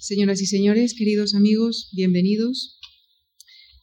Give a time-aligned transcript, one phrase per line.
[0.00, 2.78] Señoras y señores, queridos amigos, bienvenidos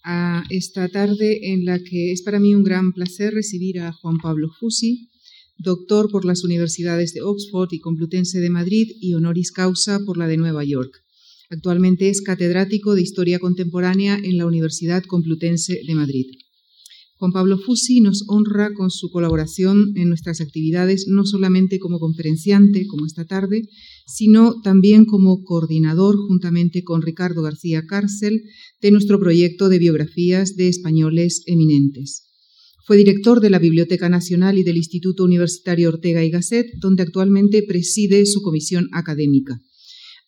[0.03, 4.17] a esta tarde en la que es para mí un gran placer recibir a Juan
[4.17, 5.11] Pablo Fusi,
[5.59, 10.25] doctor por las universidades de Oxford y Complutense de Madrid y honoris causa por la
[10.25, 10.91] de Nueva York.
[11.51, 16.25] Actualmente es catedrático de Historia Contemporánea en la Universidad Complutense de Madrid.
[17.19, 22.85] Juan Pablo Fusi nos honra con su colaboración en nuestras actividades, no solamente como conferenciante,
[22.85, 23.63] como esta tarde,
[24.05, 28.43] sino también como coordinador, juntamente con Ricardo García Cárcel,
[28.81, 32.23] de nuestro proyecto de biografías de españoles eminentes.
[32.85, 37.63] Fue director de la Biblioteca Nacional y del Instituto Universitario Ortega y Gasset, donde actualmente
[37.63, 39.59] preside su comisión académica.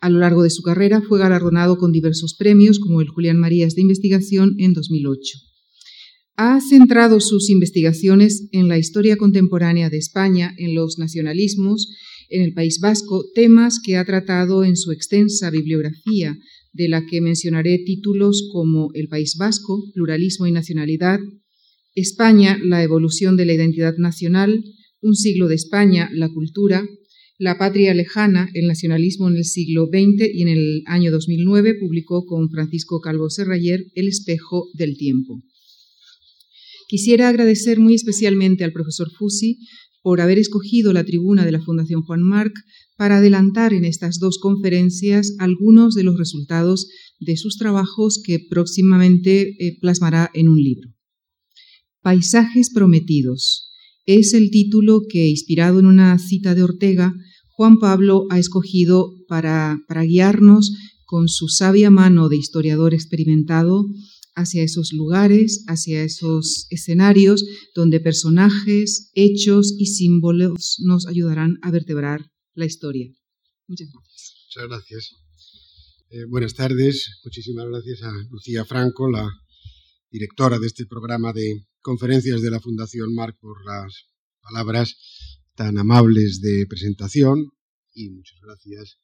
[0.01, 3.75] A lo largo de su carrera fue galardonado con diversos premios, como el Julián Marías
[3.75, 5.48] de Investigación en 2008
[6.41, 11.93] ha centrado sus investigaciones en la historia contemporánea de España, en los nacionalismos,
[12.29, 16.37] en el País Vasco, temas que ha tratado en su extensa bibliografía,
[16.71, 21.19] de la que mencionaré títulos como El País Vasco, Pluralismo y Nacionalidad,
[21.93, 24.63] España, la evolución de la identidad nacional,
[25.01, 26.87] Un siglo de España, la cultura,
[27.37, 32.25] La patria lejana, el nacionalismo en el siglo XX y en el año 2009 publicó
[32.25, 35.43] con Francisco Calvo Serrayer El espejo del tiempo.
[36.89, 39.59] Quisiera agradecer muy especialmente al profesor Fusi
[40.01, 42.51] por haber escogido la tribuna de la Fundación Juan Marc
[42.97, 46.87] para adelantar en estas dos conferencias algunos de los resultados
[47.19, 50.89] de sus trabajos que próximamente eh, plasmará en un libro.
[52.01, 53.69] Paisajes prometidos
[54.07, 57.13] es el título que, inspirado en una cita de Ortega,
[57.49, 60.73] Juan Pablo ha escogido para, para guiarnos
[61.05, 63.85] con su sabia mano de historiador experimentado
[64.39, 67.43] hacia esos lugares, hacia esos escenarios
[67.75, 73.11] donde personajes, hechos y símbolos nos ayudarán a vertebrar la historia.
[73.67, 74.33] Muchas gracias.
[74.47, 75.15] Muchas gracias.
[76.09, 77.19] Eh, buenas tardes.
[77.23, 79.29] Muchísimas gracias a Lucía Franco, la
[80.09, 84.05] directora de este programa de conferencias de la Fundación Marc, por las
[84.41, 84.95] palabras
[85.55, 87.51] tan amables de presentación
[87.93, 88.97] y muchas gracias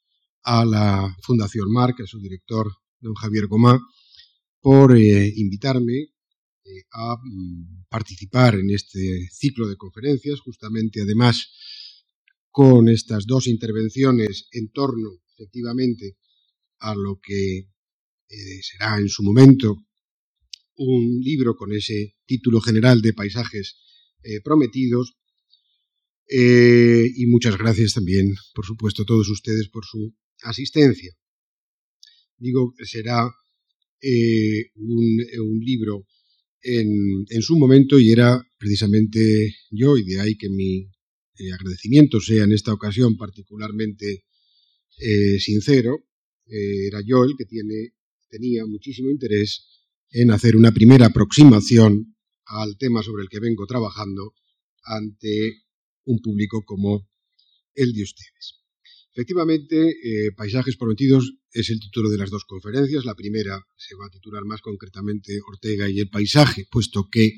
[0.44, 2.72] a la Fundación Marc, a su director,
[3.02, 3.80] don Javier Gomá,
[4.66, 11.52] por eh, invitarme eh, a mm, participar en este ciclo de conferencias, justamente además
[12.50, 16.18] con estas dos intervenciones en torno, efectivamente,
[16.80, 19.86] a lo que eh, será en su momento
[20.78, 23.78] un libro con ese título general de paisajes
[24.44, 25.16] prometidos.
[26.28, 31.12] y muchas gracias también, por supuesto, a todos ustedes por su asistencia.
[32.40, 33.30] Digo que será
[34.08, 36.06] eh, un, libro
[36.62, 40.82] en, su momento y era precisamente yo, y de ahí que mi
[41.40, 44.26] eh, agradecimiento sea en esta ocasión particularmente
[45.00, 46.06] eh, sincero,
[46.48, 47.96] era yo el que tiene,
[48.30, 49.66] tenía muchísimo interés
[50.12, 54.36] en hacer una primera aproximación al tema sobre el que vengo trabajando
[54.84, 55.64] ante
[56.04, 57.10] un público como
[57.74, 58.65] el de ustedes.
[59.16, 59.96] Efectivamente,
[60.36, 63.06] Paisajes Prometidos es el título de las dos conferencias.
[63.06, 67.32] La primera se va a titular más concretamente Ortega y el paisaje, puesto que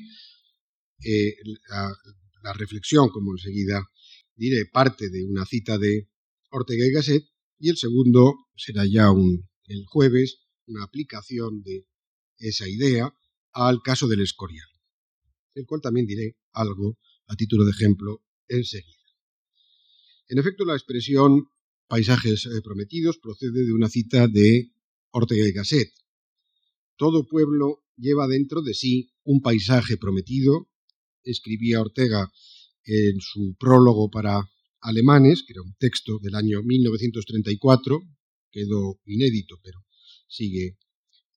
[1.04, 1.36] eh,
[1.70, 3.86] la, reflexión, como enseguida
[4.34, 6.08] diré, parte de una cita de
[6.50, 7.24] Ortega y Gasset,
[7.60, 11.86] y el segundo será ya un, el jueves una aplicación de
[12.38, 13.14] esa idea
[13.52, 14.66] al caso del Escorial,
[15.54, 18.96] el cual también diré algo a título de ejemplo enseguida.
[20.26, 21.48] En efecto, la expresión
[21.88, 24.70] Paisajes eh, prometidos procede de una cita de
[25.10, 25.90] Ortega y Gasset.
[26.96, 30.68] Todo pueblo lleva dentro de sí un paisaje prometido,
[31.22, 32.30] escribía Ortega
[32.84, 34.50] en su prólogo para
[34.80, 38.02] alemanes, que era un texto del año 1934,
[38.50, 39.84] quedó inédito, pero
[40.28, 40.78] sigue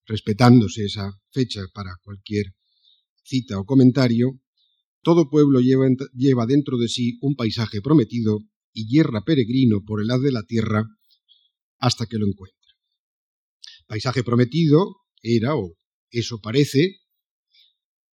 [0.05, 2.53] respetándose esa fecha para cualquier
[3.23, 4.39] cita o comentario,
[5.01, 10.11] todo pueblo lleva, lleva dentro de sí un paisaje prometido y yerra peregrino por el
[10.11, 10.85] haz de la tierra
[11.77, 12.57] hasta que lo encuentra.
[13.87, 15.75] Paisaje prometido era, o
[16.09, 16.97] eso parece,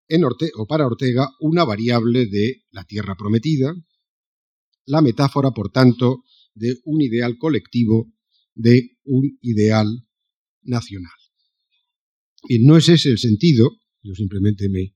[0.08, 3.74] en o para Ortega, una variable de la tierra prometida,
[4.86, 6.24] la metáfora, por tanto,
[6.54, 8.10] de un ideal colectivo,
[8.54, 9.86] de un ideal
[10.62, 11.12] nacional.
[12.48, 13.70] Y no es ese el sentido,
[14.02, 14.94] yo simplemente me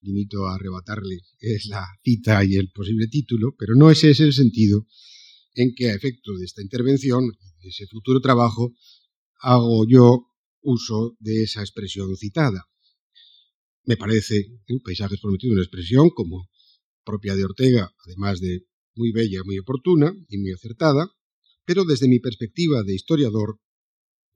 [0.00, 4.32] limito a arrebatarle es la cita y el posible título, pero no ese es el
[4.32, 4.86] sentido
[5.54, 7.26] en que a efecto de esta intervención,
[7.60, 8.72] de ese futuro trabajo,
[9.40, 10.26] hago yo
[10.60, 12.64] uso de esa expresión citada.
[13.84, 16.48] Me parece un paisajes prometido una expresión como
[17.04, 21.10] propia de Ortega, además de muy bella, muy oportuna y muy acertada,
[21.64, 23.58] pero desde mi perspectiva de historiador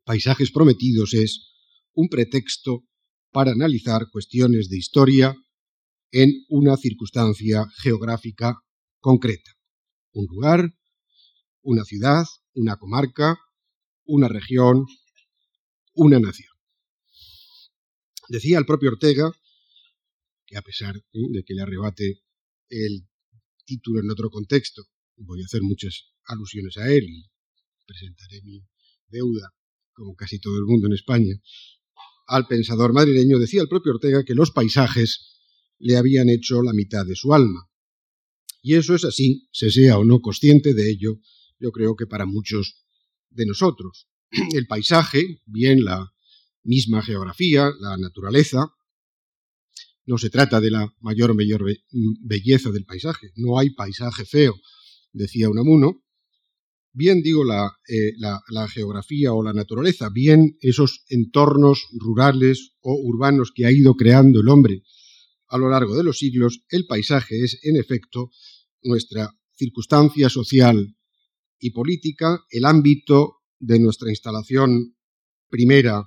[0.05, 1.53] Paisajes Prometidos es
[1.93, 2.85] un pretexto
[3.31, 5.37] para analizar cuestiones de historia
[6.13, 8.63] en una circunstancia geográfica
[9.01, 9.51] concreta.
[10.13, 10.75] Un lugar,
[11.63, 12.25] una ciudad,
[12.55, 13.39] una comarca,
[14.05, 14.87] una región,
[15.95, 16.53] una nación.
[18.29, 19.33] Decía el propio Ortega,
[20.47, 22.23] que a pesar de que le arrebate
[22.69, 23.09] el
[23.65, 24.83] título en otro contexto,
[25.17, 27.31] voy a hacer muchas alusiones a él y
[27.87, 28.63] presentaré mi
[29.09, 29.55] deuda,
[29.95, 31.35] como casi todo el mundo en España,
[32.27, 35.32] al pensador madrileño, decía el propio Ortega que los paisajes
[35.83, 37.69] le habían hecho la mitad de su alma.
[38.63, 41.19] Y eso es así, se sea o no consciente de ello,
[41.59, 42.85] yo creo que para muchos
[43.31, 44.07] de nosotros.
[44.55, 46.13] El paisaje, bien la
[46.63, 48.73] misma geografía, la naturaleza,
[50.07, 51.65] no se trata de la mayor o mayor
[52.21, 54.55] belleza del paisaje, no hay paisaje feo,
[55.13, 56.05] decía Unamuno,
[56.93, 57.43] bien digo
[57.89, 63.73] eh, la, la, geografía o la naturaleza, bien esos entornos rurales o urbanos que ha
[63.73, 64.83] ido creando el hombre
[65.53, 68.31] a lo largo de los siglos, el paisaje es en efecto
[68.83, 70.97] nuestra circunstancia social
[71.61, 74.97] y política, el ámbito de nuestra instalación
[75.51, 76.05] primera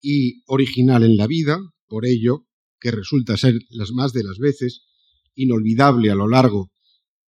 [0.00, 2.46] y original en la vida, por ello
[2.80, 4.84] que resulta ser las más de las veces
[5.34, 6.70] inolvidable a lo largo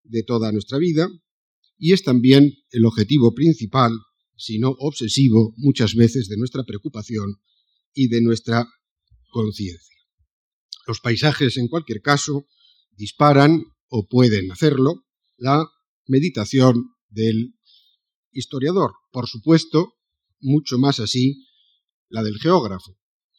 [0.05, 1.09] de toda nuestra vida,
[1.77, 3.91] y es también el objetivo principal,
[4.37, 7.41] si no obsesivo, muchas veces de nuestra preocupación
[7.93, 8.69] y de nuestra
[9.31, 9.94] conciencia.
[10.87, 12.47] Los paisajes, en cualquier caso,
[12.97, 15.05] disparan, o pueden hacerlo,
[15.37, 15.67] la
[16.07, 17.55] meditación del
[18.33, 18.93] historiador.
[19.13, 19.95] Por supuesto,
[20.41, 21.47] mucho más así
[22.09, 22.97] la del geógrafo.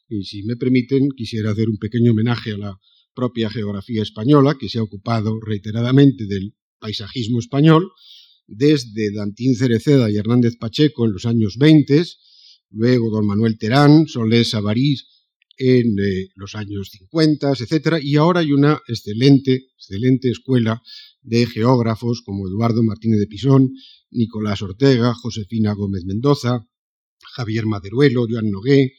[0.08, 2.80] Y si me permiten, quisiera hacer un pequeño homenaje a la
[3.14, 7.92] propia geografía española, que se ha ocupado reiteradamente del paisajismo español,
[8.48, 12.04] desde Dantín Cereceda y Hernández Pacheco en los años 20,
[12.70, 15.08] luego don Manuel Terán, Solés Avarís
[15.58, 17.98] en eh, los años 50, etc.
[18.02, 20.82] Y ahora hay una excelente, excelente escuela
[21.22, 23.72] de geógrafos como Eduardo Martínez de Pisón,
[24.12, 26.68] Nicolás Ortega, Josefina Gómez Mendoza,
[27.36, 28.94] Javier Maderuelo, Joan Nogué,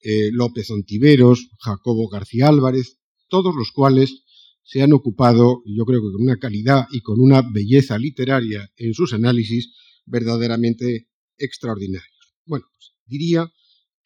[0.00, 2.98] eh, López Ontiveros, Jacobo García Álvarez,
[3.28, 4.22] todos los cuales
[4.62, 8.94] se han ocupado, yo creo que con una calidad y con una belleza literaria en
[8.94, 9.72] sus análisis
[10.06, 11.08] verdaderamente
[11.38, 12.34] extraordinarios.
[12.44, 13.52] Bueno, pues diría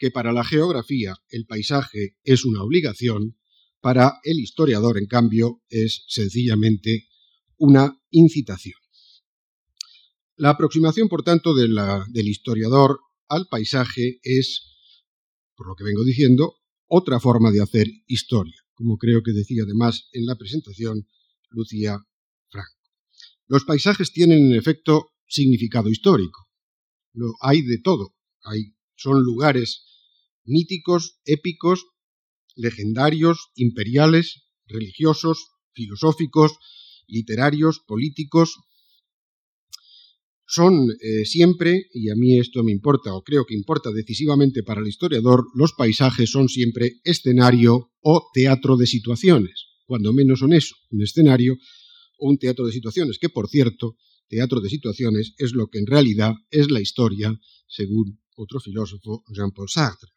[0.00, 3.36] que para la geografía el paisaje es una obligación,
[3.80, 7.06] para el historiador, en cambio, es sencillamente
[7.58, 8.78] una incitación.
[10.36, 12.98] La aproximación, por tanto, del historiador
[13.28, 14.74] al paisaje es,
[15.54, 16.54] por lo que vengo diciendo,
[16.86, 21.06] otra forma de hacer historia, como creo que decía además en la presentación
[21.50, 21.98] Lucía
[22.48, 22.80] Franco.
[23.48, 26.48] Los paisajes tienen en efecto significado histórico.
[27.12, 28.14] Lo hay de todo.
[28.42, 29.89] Hay, son lugares
[30.50, 31.86] míticos, épicos,
[32.56, 36.52] legendarios, imperiales, religiosos, filosóficos,
[37.06, 38.58] literarios, políticos,
[40.50, 44.80] son eh, siempre, y a mí esto me importa o creo que importa decisivamente para
[44.80, 50.74] el historiador, los paisajes son siempre escenario o teatro de situaciones, cuando menos son eso,
[50.90, 51.56] un escenario
[52.18, 53.94] o un teatro de situaciones, que por cierto,
[54.28, 57.32] teatro de situaciones es lo que en realidad es la historia,
[57.68, 60.10] según otro filósofo, Jean-Paul Sartre.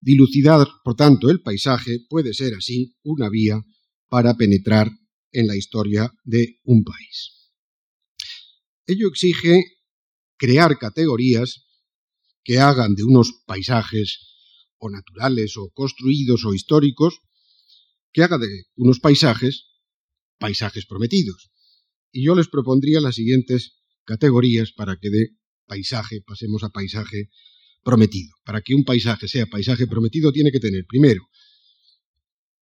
[0.00, 3.64] Dilucidar, por tanto, el paisaje puede ser así una vía
[4.08, 4.90] para penetrar
[5.32, 7.52] en la historia de un país.
[8.86, 9.64] Ello exige
[10.36, 11.64] crear categorías
[12.42, 14.20] que hagan de unos paisajes
[14.78, 17.20] o naturales o construidos o históricos,
[18.12, 19.68] que haga de unos paisajes
[20.38, 21.50] paisajes prometidos.
[22.12, 25.28] Y yo les propondría las siguientes categorías para que de
[25.66, 27.28] paisaje pasemos a paisaje
[27.88, 28.34] prometido.
[28.44, 31.22] Para que un paisaje sea paisaje prometido tiene que tener, primero,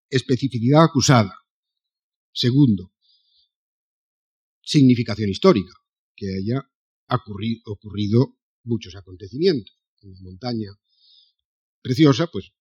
[0.09, 1.35] especificidad acusada.
[2.31, 2.93] Segundo,
[4.61, 5.73] significación histórica
[6.15, 6.63] que haya
[7.09, 9.75] ocurrido, muchos acontecimientos.
[10.01, 10.69] En la montaña
[11.81, 12.53] preciosa, pues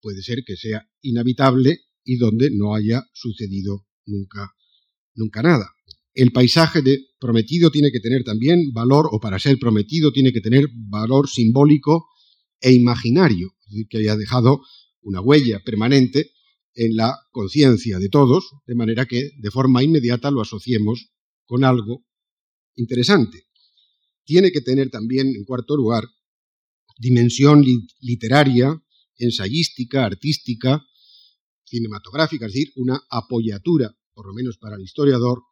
[0.00, 4.54] puede ser que sea inhabitable y donde no haya sucedido nunca,
[5.16, 5.74] nunca nada.
[6.14, 10.40] El paisaje de prometido tiene que tener también valor, o para ser prometido tiene que
[10.40, 12.11] tener valor simbólico
[12.62, 14.62] e imaginario, es decir, que haya dejado
[15.02, 16.30] una huella permanente
[16.74, 21.10] en la conciencia de todos, de manera que de forma inmediata lo asociemos
[21.44, 22.06] con algo
[22.76, 23.44] interesante.
[24.24, 26.04] Tiene que tener también, en cuarto lugar,
[26.98, 27.64] dimensión
[28.00, 28.80] literaria,
[29.16, 30.82] ensayística, artística,
[31.64, 35.42] cinematográfica, es decir, una apoyatura, por lo menos para el historiador,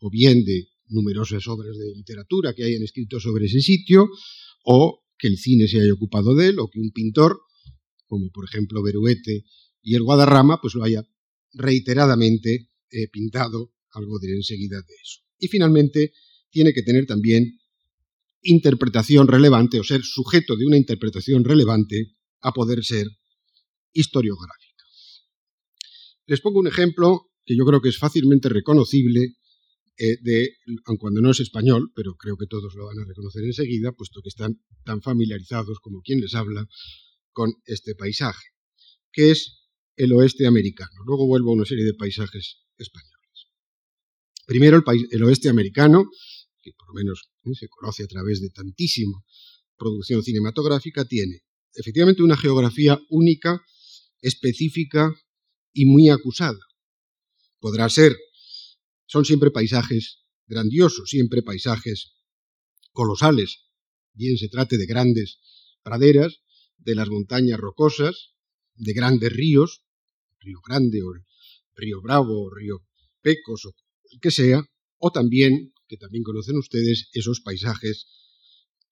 [0.00, 4.08] o bien de numerosas obras de literatura que hayan escrito sobre ese sitio,
[4.64, 7.40] o que el cine se haya ocupado de él o que un pintor,
[8.06, 9.44] como por ejemplo Beruete
[9.82, 11.02] y el Guadarrama, pues lo haya
[11.52, 15.20] reiteradamente eh, pintado, algo diré enseguida de eso.
[15.38, 16.12] Y finalmente,
[16.50, 17.58] tiene que tener también
[18.42, 23.06] interpretación relevante o ser sujeto de una interpretación relevante a poder ser
[23.92, 24.84] historiográfica.
[26.26, 29.34] Les pongo un ejemplo que yo creo que es fácilmente reconocible
[29.98, 33.44] eh, de, aun cuando no es español, pero creo que todos lo van a reconocer
[33.44, 36.66] enseguida, puesto que están tan familiarizados como quien les habla
[37.32, 38.46] con este paisaje,
[39.12, 39.58] que es
[39.96, 41.02] el oeste americano.
[41.04, 43.18] Luego vuelvo a una serie de paisajes españoles.
[44.46, 46.08] Primero el, oeste americano,
[46.62, 47.54] que por lo menos ¿eh?
[47.54, 49.22] se conoce a través de tantísima
[49.76, 51.42] producción cinematográfica, tiene
[51.74, 53.60] efectivamente una geografía única,
[54.20, 55.14] específica
[55.72, 56.58] y muy acusada.
[57.60, 58.16] Podrá ser,
[59.08, 62.12] son siempre paisajes grandiosos, siempre paisajes
[62.92, 63.64] colosales,
[64.12, 65.40] bien se trate de grandes
[65.82, 66.40] praderas,
[66.76, 68.34] de las montañas rocosas,
[68.74, 69.82] de grandes ríos,
[70.40, 71.12] Río Grande o
[71.74, 72.86] Río Bravo o Río
[73.20, 73.74] Pecos o
[74.12, 74.62] el que sea,
[74.98, 78.06] o también, que también conocen ustedes, esos paisajes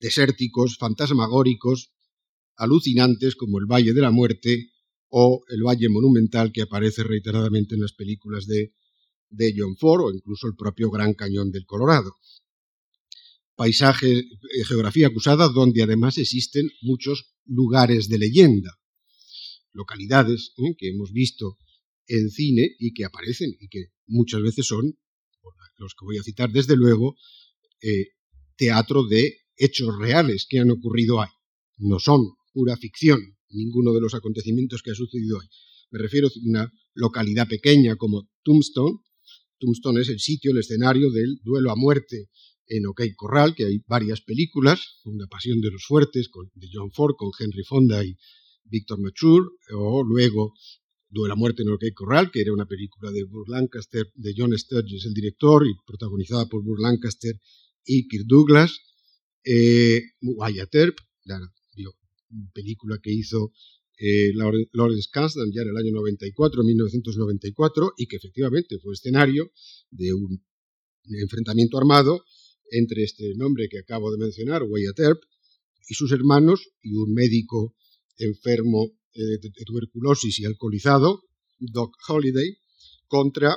[0.01, 1.93] desérticos, fantasmagóricos,
[2.57, 4.73] alucinantes como el Valle de la Muerte
[5.09, 8.75] o el Valle Monumental que aparece reiteradamente en las películas de,
[9.31, 12.15] de John Ford o incluso el propio Gran Cañón del Colorado.
[13.55, 18.79] Paisaje, eh, geografía acusada donde además existen muchos lugares de leyenda,
[19.73, 20.75] localidades ¿eh?
[20.77, 21.57] que hemos visto
[22.07, 24.99] en cine y que aparecen y que muchas veces son,
[25.79, 27.17] los que voy a citar desde luego,
[27.83, 28.09] eh,
[28.57, 31.31] teatro de hechos reales que han ocurrido ahí.
[31.79, 35.49] No son pura ficción ninguno de los acontecimientos que ha sucedido ahí.
[35.91, 38.99] Me refiero a una localidad pequeña como Tombstone.
[39.59, 42.29] Tombstone es el sitio, el escenario del duelo a muerte
[42.67, 47.15] en OK Corral, que hay varias películas, La pasión de los fuertes, de John Ford,
[47.17, 48.17] con Henry Fonda y
[48.65, 50.53] Victor Mature, o luego
[51.09, 54.57] Duelo a muerte en OK Corral, que era una película de Burr Lancaster, de John
[54.59, 57.41] Sturges, el director, y protagonizada por Burr Lancaster
[57.85, 58.81] y Kirk Douglas.
[59.45, 61.39] Eh, Wyatt Earp, la
[62.53, 63.53] película que hizo
[63.99, 69.51] eh, Lawrence Kasdan ya en el año 94, 1994, y que efectivamente fue escenario
[69.91, 70.45] de un
[71.23, 72.25] enfrentamiento armado
[72.71, 75.23] entre este nombre que acabo de mencionar, Wyatt Earp,
[75.89, 77.77] y sus hermanos, y un médico
[78.19, 81.23] enfermo eh, de tuberculosis y alcoholizado,
[81.59, 82.59] Doc Holiday,
[83.07, 83.57] contra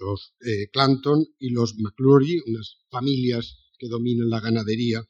[0.00, 5.06] los eh, Clanton y los McClurry, unas familias que dominan la ganadería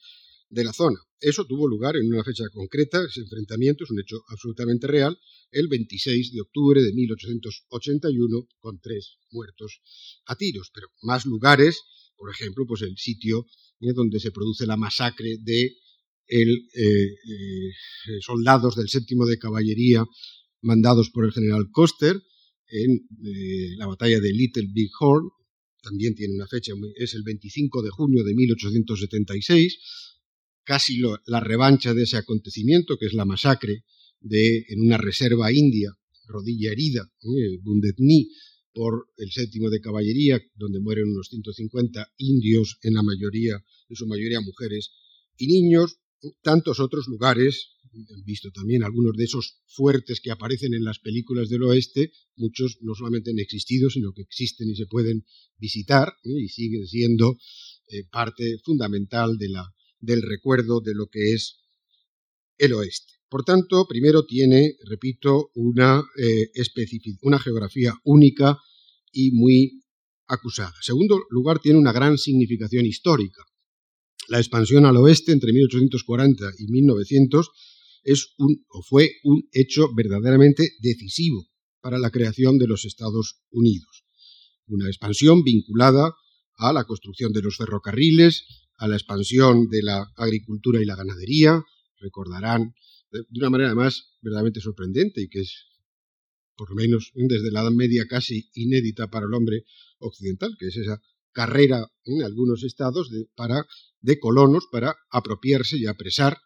[0.51, 0.99] de la zona.
[1.21, 5.19] Eso tuvo lugar en una fecha concreta, ese enfrentamiento es un hecho absolutamente real,
[5.51, 9.81] el 26 de octubre de 1881, con tres muertos
[10.27, 10.71] a tiros.
[10.75, 11.81] Pero más lugares,
[12.17, 13.47] por ejemplo, pues el sitio
[13.81, 15.77] eh, donde se produce la masacre de
[16.27, 20.05] el, eh, eh, soldados del séptimo de caballería
[20.63, 22.21] mandados por el general Coster
[22.73, 23.01] en
[23.79, 25.29] la batalla de Little Big Horn,
[25.83, 29.79] también tiene una fecha, es el 25 de junio de 1876,
[30.65, 33.85] casi la revancha de ese acontecimiento, que es la masacre
[34.21, 37.59] de, en una reserva india, rodilla herida, eh,
[38.73, 43.57] por el séptimo de caballería, donde mueren unos 150 indios, en la mayoría,
[43.89, 44.93] en su mayoría mujeres
[45.37, 45.97] y niños,
[46.43, 51.49] tantos otros lugares, han visto también algunos de esos fuertes que aparecen en las películas
[51.49, 55.25] del oeste, muchos no solamente han existido, sino que existen y se pueden
[55.59, 56.41] visitar ¿eh?
[56.45, 57.37] y siguen siendo
[57.89, 61.61] eh, parte fundamental de la, del recuerdo de lo que es
[62.59, 63.13] el oeste.
[63.29, 66.51] Por tanto, primero tiene, repito, una, eh,
[67.23, 68.59] una geografía única
[69.13, 69.83] y muy
[70.27, 70.75] acusada.
[70.81, 73.43] Segundo lugar, tiene una gran significación histórica.
[74.29, 77.51] La expansión al oeste entre 1840 y 1900
[78.03, 81.47] es un, o fue un hecho verdaderamente decisivo
[81.81, 84.05] para la creación de los Estados Unidos.
[84.67, 86.15] Una expansión vinculada
[86.57, 88.45] a la construcción de los ferrocarriles,
[88.81, 91.63] a la expansión de la agricultura y la ganadería.
[91.99, 92.75] Recordarán
[93.11, 95.67] de una manera además verdaderamente sorprendente y que es,
[96.57, 99.65] por lo menos desde la Edad Media, casi inédita para el hombre
[99.99, 101.01] occidental, que es esa
[101.33, 103.67] carrera en algunos estados de, para,
[104.01, 106.39] de colonos para apropiarse y apresar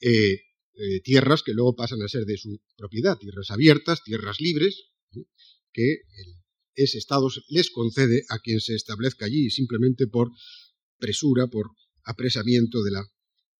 [0.00, 0.40] eh,
[0.74, 4.90] eh, tierras que luego pasan a ser de su propiedad, tierras abiertas, tierras libres,
[5.72, 5.98] que
[6.74, 10.30] ese estado les concede a quien se establezca allí simplemente por
[10.98, 11.70] presura, por
[12.04, 13.04] apresamiento de la,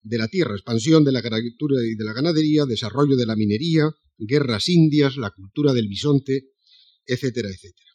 [0.03, 3.91] de la tierra, expansión de la agricultura y de la ganadería, desarrollo de la minería,
[4.17, 6.49] guerras indias, la cultura del bisonte,
[7.07, 7.91] etcétera, etcétera.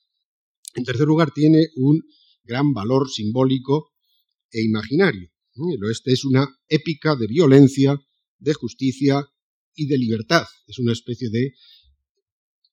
[0.75, 2.01] En tercer lugar, tiene un
[2.43, 3.91] gran valor simbólico
[4.51, 5.29] e imaginario.
[5.55, 7.99] El oeste es una épica de violencia,
[8.39, 9.25] de justicia
[9.75, 10.45] y de libertad.
[10.67, 11.53] Es una especie de...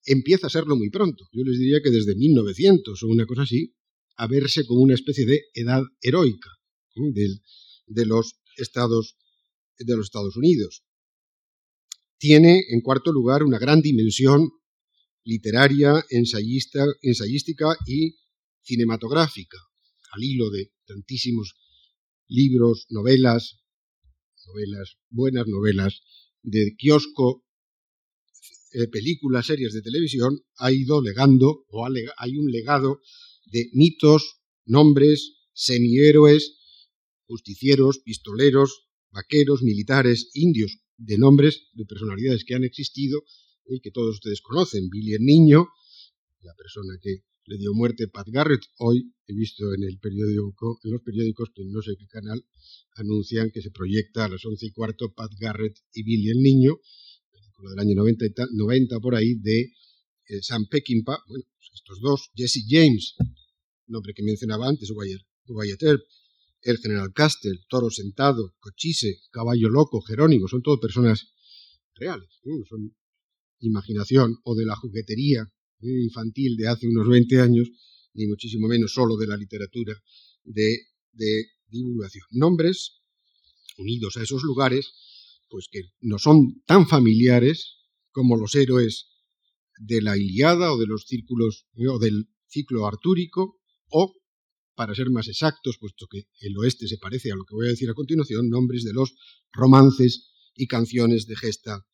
[0.05, 1.25] Empieza a serlo muy pronto.
[1.31, 3.75] Yo les diría que desde 1900 o una cosa así,
[4.17, 6.49] a verse como una especie de edad heroica
[6.95, 9.15] de, los Estados,
[9.77, 10.83] de los Estados Unidos.
[12.17, 14.51] Tiene, en cuarto lugar, una gran dimensión
[15.23, 18.15] literaria, ensayista, ensayística y
[18.61, 19.57] cinematográfica,
[20.11, 21.55] al hilo de tantísimos
[22.27, 23.59] libros, novelas,
[24.47, 26.01] novelas, buenas novelas,
[26.41, 27.45] de kiosco,
[28.73, 33.01] eh, películas, series de televisión, ha ido legando, o hay un legado
[33.45, 36.60] de mitos, nombres, semihéroes,
[37.31, 38.69] justicieros, pistoleros,
[39.11, 43.23] vaqueros, militares, indios, de nombres, de personalidades que han existido
[43.65, 44.89] y que todos ustedes conocen.
[44.89, 45.69] Billy el Niño,
[46.41, 48.63] la persona que le dio muerte, Pat Garrett.
[48.79, 52.43] Hoy he visto en, el periódico, en los periódicos, que no sé qué canal,
[52.95, 56.79] anuncian que se proyecta a las once y cuarto Pat Garrett y Billy el Niño,
[57.31, 59.71] película del año 90, 90 por ahí, de
[60.27, 61.19] eh, Sam Peckinpah.
[61.27, 63.15] Bueno, pues estos dos, Jesse James,
[63.87, 65.83] nombre que mencionaba antes, Wyatt
[66.61, 71.27] el general Castle, Toro Sentado, Cochise, Caballo Loco, Jerónimo, son todo personas
[71.95, 72.29] reales,
[72.69, 72.95] son
[73.59, 75.45] imaginación o de la juguetería
[75.81, 77.69] infantil de hace unos 20 años,
[78.13, 79.95] ni muchísimo menos solo de la literatura
[80.43, 80.77] de,
[81.11, 82.25] de divulgación.
[82.31, 83.01] Nombres
[83.77, 84.93] unidos a esos lugares,
[85.49, 87.77] pues que no son tan familiares
[88.11, 89.07] como los héroes
[89.77, 94.20] de la Iliada o de los círculos o del ciclo artúrico o
[94.75, 97.71] para ser más exactos, puesto que el oeste se parece a lo que voy a
[97.71, 99.13] decir a continuación, nombres de los
[99.51, 101.85] romances y canciones de gesta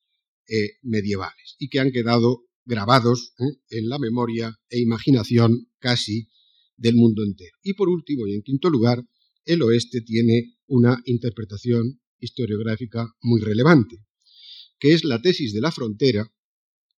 [0.47, 3.59] eh, medievales y que han quedado grabados ¿eh?
[3.69, 6.29] en la memoria e imaginación casi
[6.75, 7.57] del mundo entero.
[7.63, 9.03] Y por último y en quinto lugar,
[9.45, 13.97] el oeste tiene una interpretación historiográfica muy relevante,
[14.79, 16.29] que es la tesis de la frontera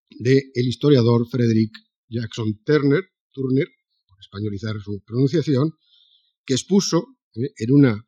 [0.10, 1.72] del historiador Frederick
[2.10, 3.68] Jackson Turner, Turner
[4.20, 5.72] españolizar su pronunciación,
[6.46, 8.06] que expuso eh, en una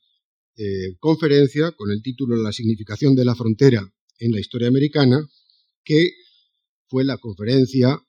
[0.58, 5.28] eh, conferencia con el título La significación de la frontera en la historia americana,
[5.84, 6.12] que
[6.88, 8.00] fue la conferencia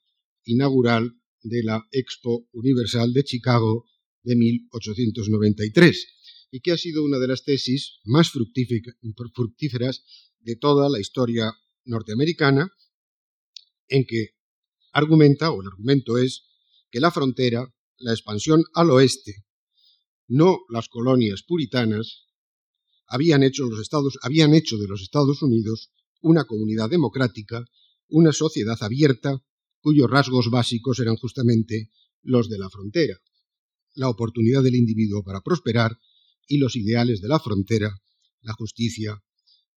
[0.45, 1.13] inaugural
[1.43, 3.87] de la Expo Universal de Chicago
[4.23, 6.07] de 1893
[6.51, 10.05] y que ha sido una de las tesis más fructíferas
[10.41, 11.53] de toda la historia
[11.85, 12.71] norteamericana,
[13.89, 14.31] en que
[14.93, 16.45] argumenta, o el argumento es,
[16.91, 19.45] que la frontera la expansión al oeste,
[20.29, 22.27] no las colonias puritanas,
[23.07, 27.65] habían hecho, los estados, habían hecho de los Estados Unidos una comunidad democrática,
[28.09, 29.43] una sociedad abierta,
[29.81, 31.91] cuyos rasgos básicos eran justamente
[32.23, 33.19] los de la frontera,
[33.95, 35.99] la oportunidad del individuo para prosperar
[36.47, 37.91] y los ideales de la frontera,
[38.43, 39.23] la justicia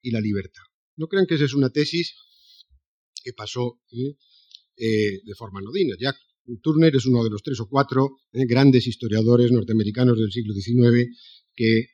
[0.01, 0.63] y la libertad.
[0.95, 2.15] No crean que esa es una tesis
[3.23, 4.15] que pasó ¿eh?
[4.77, 5.95] Eh, de forma anodina.
[5.99, 6.13] Ya
[6.61, 11.07] Turner es uno de los tres o cuatro eh, grandes historiadores norteamericanos del siglo XIX
[11.55, 11.87] que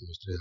[0.00, 0.34] nuestra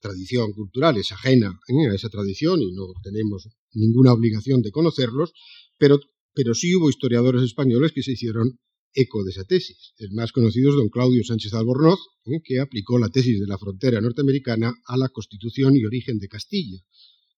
[0.00, 5.32] tradición cultural es ajena eh, a esa tradición y no tenemos ninguna obligación de conocerlos,
[5.78, 6.00] pero,
[6.34, 8.58] pero sí hubo historiadores españoles que se hicieron
[8.94, 9.94] eco de esa tesis.
[9.98, 13.58] El más conocido es don Claudio Sánchez Albornoz, eh, que aplicó la tesis de la
[13.58, 16.78] frontera norteamericana a la constitución y origen de Castilla,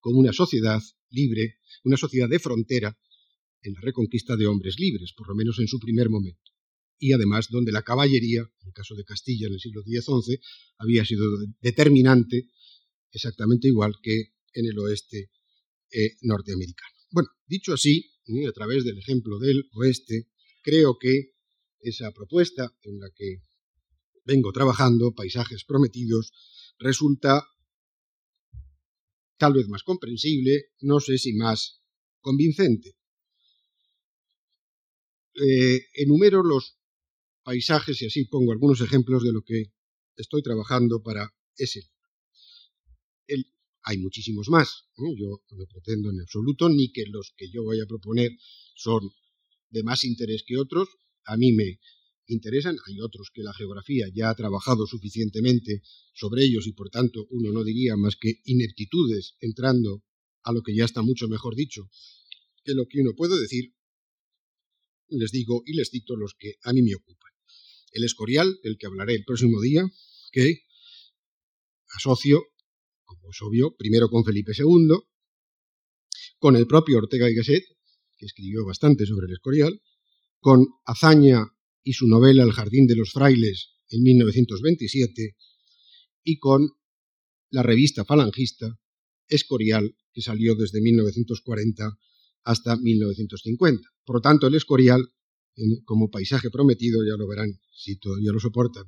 [0.01, 2.99] como una sociedad libre, una sociedad de frontera
[3.65, 6.53] en la reconquista de hombres libres, por lo menos en su primer momento.
[6.99, 10.39] Y además donde la caballería, en el caso de Castilla en el siglo X-XI,
[10.79, 11.25] había sido
[11.61, 12.49] determinante
[13.11, 15.31] exactamente igual que en el oeste
[15.91, 16.95] eh, norteamericano.
[17.11, 18.05] Bueno, dicho así,
[18.47, 20.29] a través del ejemplo del oeste,
[20.63, 21.33] creo que
[21.81, 23.43] esa propuesta en la que
[24.25, 26.33] vengo trabajando, Paisajes Prometidos,
[26.79, 27.47] resulta
[29.37, 31.83] tal vez más comprensible, no sé si más
[32.21, 32.97] convincente
[35.35, 36.77] eh, enumero los
[37.43, 39.73] paisajes y así pongo algunos ejemplos de lo que
[40.17, 41.91] estoy trabajando para ese.
[43.27, 43.47] El,
[43.83, 44.85] hay muchísimos más.
[44.97, 48.33] Yo no pretendo en absoluto ni que los que yo voy a proponer
[48.75, 49.11] son
[49.71, 50.89] de más interés que otros.
[51.25, 51.81] A mí me
[52.27, 52.77] interesan.
[52.87, 55.83] Hay otros que la geografía ya ha trabajado suficientemente
[56.15, 60.03] sobre ellos y por tanto uno no diría más que ineptitudes entrando
[60.43, 61.89] a lo que ya está mucho mejor dicho
[62.65, 63.75] que lo que uno puede decir
[65.09, 67.33] les digo y les cito los que a mí me ocupan.
[67.93, 69.85] El Escorial, del que hablaré el próximo día,
[70.33, 70.63] que
[71.95, 72.43] asocio,
[73.05, 74.89] como es obvio, primero con Felipe II,
[76.39, 77.65] con el propio Ortega y Gasset,
[78.17, 79.81] que escribió bastante sobre el Escorial,
[80.41, 81.47] con Azaña
[81.83, 85.37] y su novela El jardín de los frailes en 1927,
[86.25, 86.71] y con
[87.51, 88.79] la revista falangista
[89.29, 91.99] Escorial, que salió desde 1940
[92.45, 93.89] hasta 1950.
[94.05, 95.03] Por lo tanto, el Escorial,
[95.85, 98.85] como paisaje prometido, ya lo verán si todavía lo soportan,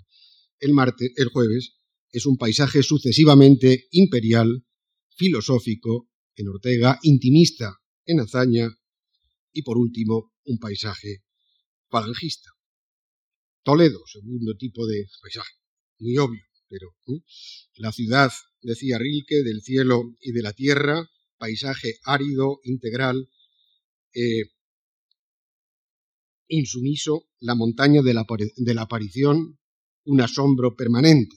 [0.58, 1.76] el martes, el jueves,
[2.10, 4.64] es un paisaje sucesivamente imperial,
[5.16, 8.68] filosófico en Ortega, intimista en Azaña
[9.52, 11.24] y por último un paisaje
[11.88, 12.50] falangista.
[13.62, 15.52] Toledo, segundo tipo de paisaje,
[15.98, 16.94] muy obvio, pero
[17.76, 18.30] la ciudad,
[18.62, 23.28] decía Rilke, del cielo y de la tierra, paisaje árido, integral,
[24.16, 24.48] eh,
[26.48, 29.58] insumiso, la montaña de la, aparición,
[30.04, 31.36] un asombro permanente.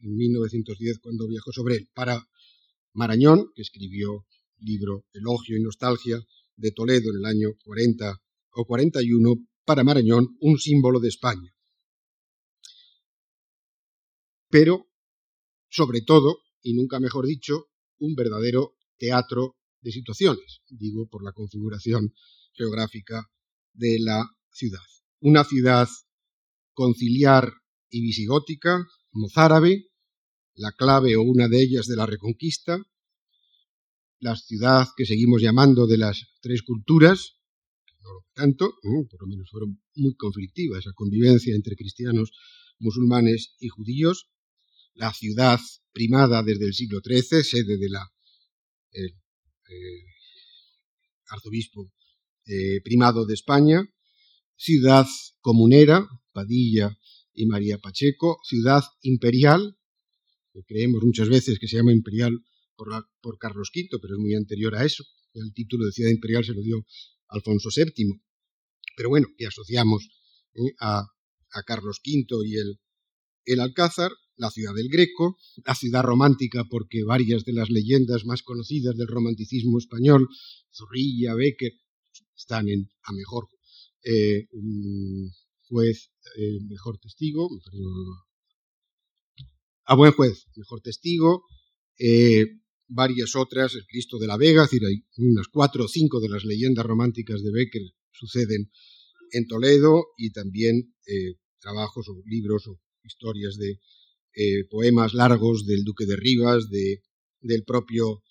[0.00, 2.28] En 1910, cuando viajó sobre él, para
[2.92, 4.26] Marañón, que escribió
[4.58, 6.20] libro Elogio y Nostalgia
[6.56, 8.20] de Toledo en el año 40
[8.56, 11.54] o 41, para Marañón un símbolo de España.
[14.50, 14.90] Pero,
[15.70, 22.14] sobre todo, y nunca mejor dicho, un verdadero teatro de situaciones, digo por la configuración
[22.52, 23.30] geográfica
[23.72, 24.80] de la ciudad.
[25.20, 25.88] Una ciudad
[26.72, 27.52] conciliar
[27.90, 29.88] y visigótica, mozárabe,
[30.54, 32.82] la clave o una de ellas de la Reconquista,
[34.20, 37.36] la ciudad que seguimos llamando de las tres culturas,
[38.00, 38.74] no lo tanto,
[39.10, 42.30] por lo menos fueron muy conflictivas esa convivencia entre cristianos,
[42.78, 44.28] musulmanes y judíos,
[44.94, 45.60] la ciudad
[45.92, 48.12] primada desde el siglo XIII, sede de la
[49.72, 50.04] eh,
[51.28, 51.92] arzobispo
[52.46, 53.82] eh, primado de España,
[54.56, 55.06] ciudad
[55.40, 56.98] comunera, Padilla
[57.34, 59.76] y María Pacheco, ciudad imperial,
[60.52, 62.38] que creemos muchas veces que se llama imperial
[62.76, 62.88] por,
[63.20, 65.04] por Carlos V, pero es muy anterior a eso.
[65.34, 66.84] El título de ciudad imperial se lo dio
[67.28, 68.20] Alfonso VII.
[68.96, 70.08] Pero bueno, que asociamos
[70.54, 70.74] ¿eh?
[70.80, 71.00] a,
[71.52, 72.80] a, Carlos V y el,
[73.46, 78.42] el Alcázar, la ciudad del Greco, la ciudad romántica porque varias de las leyendas más
[78.42, 80.28] conocidas del romanticismo español,
[80.72, 81.72] Zorrilla, Becker,
[82.36, 83.48] están en a mejor
[84.04, 84.48] eh,
[85.68, 87.48] juez, eh, mejor testigo,
[89.84, 91.44] a buen juez, mejor testigo,
[91.98, 92.44] eh,
[92.88, 96.28] varias otras, el Cristo de la Vega, es decir, hay unas cuatro o cinco de
[96.28, 98.70] las leyendas románticas de Becker suceden
[99.30, 100.94] en Toledo y también
[101.60, 103.78] trabajos o libros o historias de
[104.34, 107.02] eh, poemas largos del Duque de Rivas, de,
[107.40, 108.22] del propio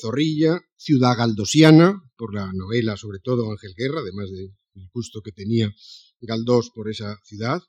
[0.00, 4.50] Zorrilla, Ciudad Galdosiana, por la novela sobre todo Ángel Guerra, además del
[4.92, 5.72] gusto que tenía
[6.20, 7.62] Galdós por esa ciudad,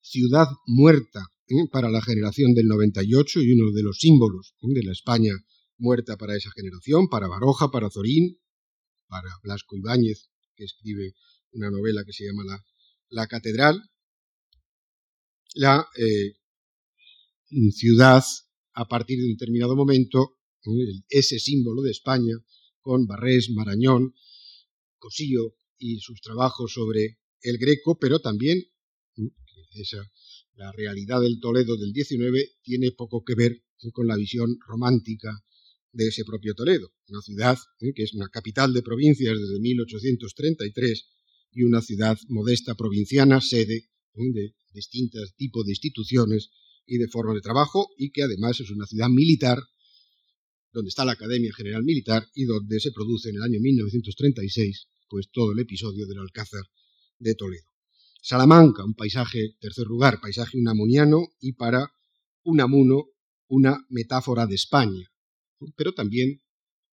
[0.00, 1.26] Ciudad Muerta,
[1.70, 5.34] para la generación del 98 y uno de los símbolos de la España
[5.78, 8.38] muerta para esa generación, para Baroja, para Zorín,
[9.08, 11.12] para Blasco Ibáñez, que escribe
[11.52, 12.64] una novela que se llama La,
[13.08, 13.82] la Catedral,
[15.54, 16.34] la eh,
[17.72, 18.22] ciudad,
[18.74, 20.38] a partir de un determinado momento,
[21.08, 22.34] ese símbolo de España,
[22.80, 24.14] con Barrés, Marañón,
[24.98, 28.62] Cosío y sus trabajos sobre el greco, pero también
[29.74, 29.98] esa
[30.56, 33.62] la realidad del Toledo del XIX tiene poco que ver
[33.92, 35.42] con la visión romántica
[35.92, 37.92] de ese propio Toledo, una ciudad ¿eh?
[37.94, 41.06] que es una capital de provincias desde 1833
[41.52, 44.32] y una ciudad modesta provinciana, sede ¿eh?
[44.32, 46.50] de distintos tipos de instituciones
[46.86, 49.58] y de formas de trabajo, y que además es una ciudad militar,
[50.72, 55.28] donde está la Academia General Militar y donde se produce en el año 1936 pues
[55.30, 56.62] todo el episodio del Alcázar
[57.18, 57.68] de Toledo.
[58.22, 61.92] Salamanca, un paisaje, tercer lugar, paisaje unamuniano y para
[62.44, 63.04] Unamuno
[63.46, 65.06] una metáfora de España,
[65.76, 66.40] pero también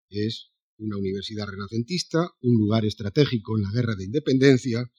[0.10, 4.92] es una universidad renacentista, un lugar estratégico en la guerra de independencia,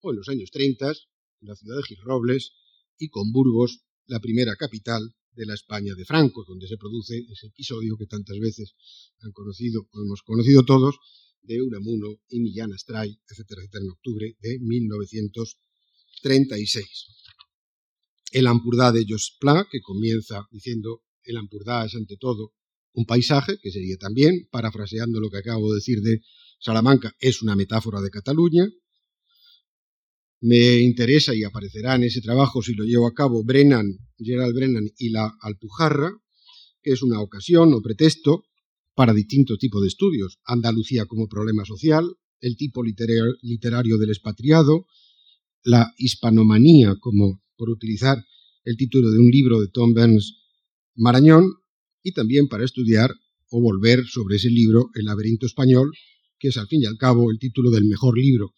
[0.00, 0.92] o en los años 30,
[1.40, 2.52] la ciudad de Gilrobles,
[2.98, 7.46] y con Burgos, la primera capital de la España de Franco, donde se produce ese
[7.46, 8.74] episodio que tantas veces
[9.20, 10.96] han conocido, hemos conocido todos,
[11.42, 16.86] de Unamuno y Millán Astray, etcétera, etcétera, en octubre de 1936.
[18.30, 22.54] El Ampurdá de Jospla, que comienza diciendo el Ampurdá es ante todo
[22.94, 26.20] un paisaje, que sería también, parafraseando lo que acabo de decir de
[26.58, 28.68] Salamanca, es una metáfora de Cataluña.
[30.44, 34.90] Me interesa y aparecerá en ese trabajo, si lo llevo a cabo, Brennan, Gerald Brennan
[34.98, 36.10] y la Alpujarra,
[36.82, 38.42] que es una ocasión o pretexto
[38.96, 40.40] para distintos tipos de estudios.
[40.44, 44.86] Andalucía como problema social, el tipo literario del expatriado,
[45.62, 48.18] la hispanomanía, como por utilizar
[48.64, 50.38] el título de un libro de Tom Burns
[50.96, 51.54] Marañón,
[52.02, 53.14] y también para estudiar
[53.48, 55.92] o volver sobre ese libro El laberinto español,
[56.40, 58.52] que es al fin y al cabo el título del mejor libro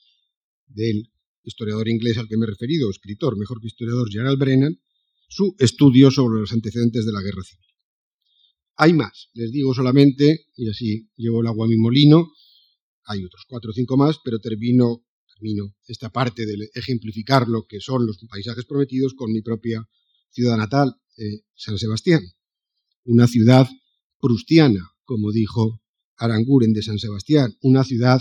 [0.67, 1.11] del
[1.45, 4.81] historiador inglés al que me he referido, escritor, mejor que historiador, Gerald Brennan,
[5.29, 7.67] su estudio sobre los antecedentes de la guerra civil.
[8.77, 12.33] Hay más, les digo solamente, y así llevo el agua a mi molino,
[13.05, 17.81] hay otros cuatro o cinco más, pero termino, termino esta parte de ejemplificar lo que
[17.81, 19.87] son los paisajes prometidos con mi propia
[20.31, 22.23] ciudad natal, eh, San Sebastián.
[23.05, 23.69] Una ciudad
[24.19, 25.83] prustiana, como dijo
[26.17, 28.21] Aranguren de San Sebastián, una ciudad,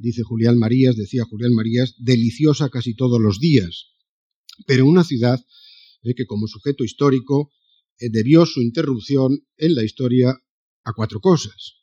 [0.00, 3.90] dice Julián Marías, decía Julián Marías, deliciosa casi todos los días,
[4.66, 5.44] pero una ciudad
[6.02, 7.52] eh, que como sujeto histórico
[7.98, 10.34] eh, debió su interrupción en la historia
[10.84, 11.74] a cuatro cosas.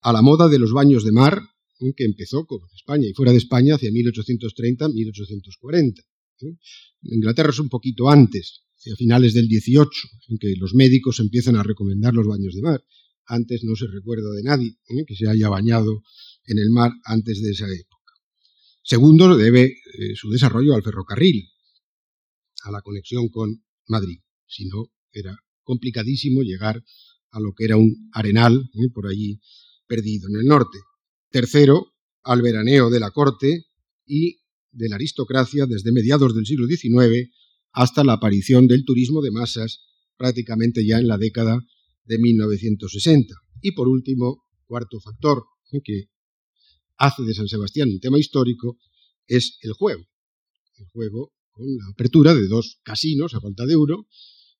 [0.00, 1.40] A la moda de los baños de mar,
[1.80, 6.04] eh, que empezó con España y fuera de España hacia 1830-1840.
[6.40, 6.56] En
[7.02, 9.90] Inglaterra es un poquito antes, hacia finales del 18,
[10.28, 12.82] en que los médicos empiezan a recomendar los baños de mar.
[13.26, 16.02] Antes no se recuerda de nadie que se haya bañado
[16.48, 18.14] en el mar antes de esa época.
[18.82, 19.76] Segundo, debe
[20.14, 21.48] su desarrollo al ferrocarril,
[22.64, 24.20] a la conexión con Madrid.
[24.46, 26.82] Si no, era complicadísimo llegar
[27.30, 28.88] a lo que era un arenal ¿eh?
[28.92, 29.40] por allí
[29.86, 30.78] perdido en el norte.
[31.30, 33.66] Tercero, al veraneo de la corte
[34.06, 37.30] y de la aristocracia desde mediados del siglo XIX
[37.72, 39.84] hasta la aparición del turismo de masas
[40.16, 41.60] prácticamente ya en la década
[42.04, 43.34] de 1960.
[43.60, 45.80] Y por último, cuarto factor ¿eh?
[45.84, 46.04] que
[46.98, 48.78] hace de San Sebastián un tema histórico
[49.26, 50.06] es el juego.
[50.76, 54.06] El juego con la apertura de dos casinos a falta de uno,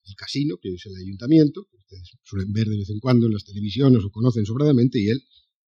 [0.05, 3.35] el casino, que es el ayuntamiento, que ustedes suelen ver de vez en cuando en
[3.35, 5.23] las televisiones o conocen sobradamente, y el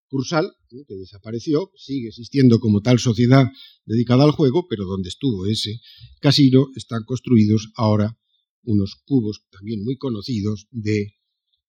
[0.08, 3.46] Cursal, que desapareció, sigue existiendo como tal sociedad
[3.84, 5.80] dedicada al juego, pero donde estuvo ese
[6.20, 8.18] casino están construidos ahora
[8.64, 11.14] unos cubos también muy conocidos de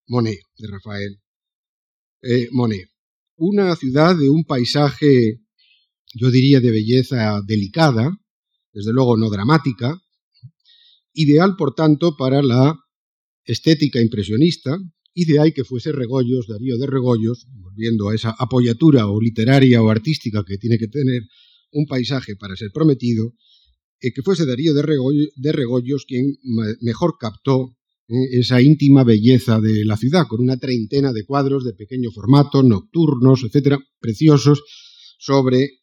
[0.08, 1.22] Monet, de Rafael
[2.24, 2.90] eh, Monet.
[3.44, 5.42] Una ciudad de un paisaje,
[6.14, 8.16] yo diría, de belleza delicada,
[8.72, 10.00] desde luego no dramática,
[11.14, 12.78] ideal, por tanto, para la
[13.44, 14.78] estética impresionista,
[15.16, 19.82] y de ahí que fuese Regoyos, Darío de Regoyos, volviendo a esa apoyatura o literaria
[19.82, 21.24] o artística que tiene que tener
[21.72, 23.34] un paisaje para ser prometido,
[24.02, 26.38] eh, que fuese Darío de, Regoyos quien
[26.82, 27.76] mejor captó
[28.12, 32.62] eh, esa íntima belleza de la ciudad, con una treintena de cuadros de pequeño formato,
[32.62, 34.62] nocturnos, etcétera, preciosos,
[35.18, 35.80] sobre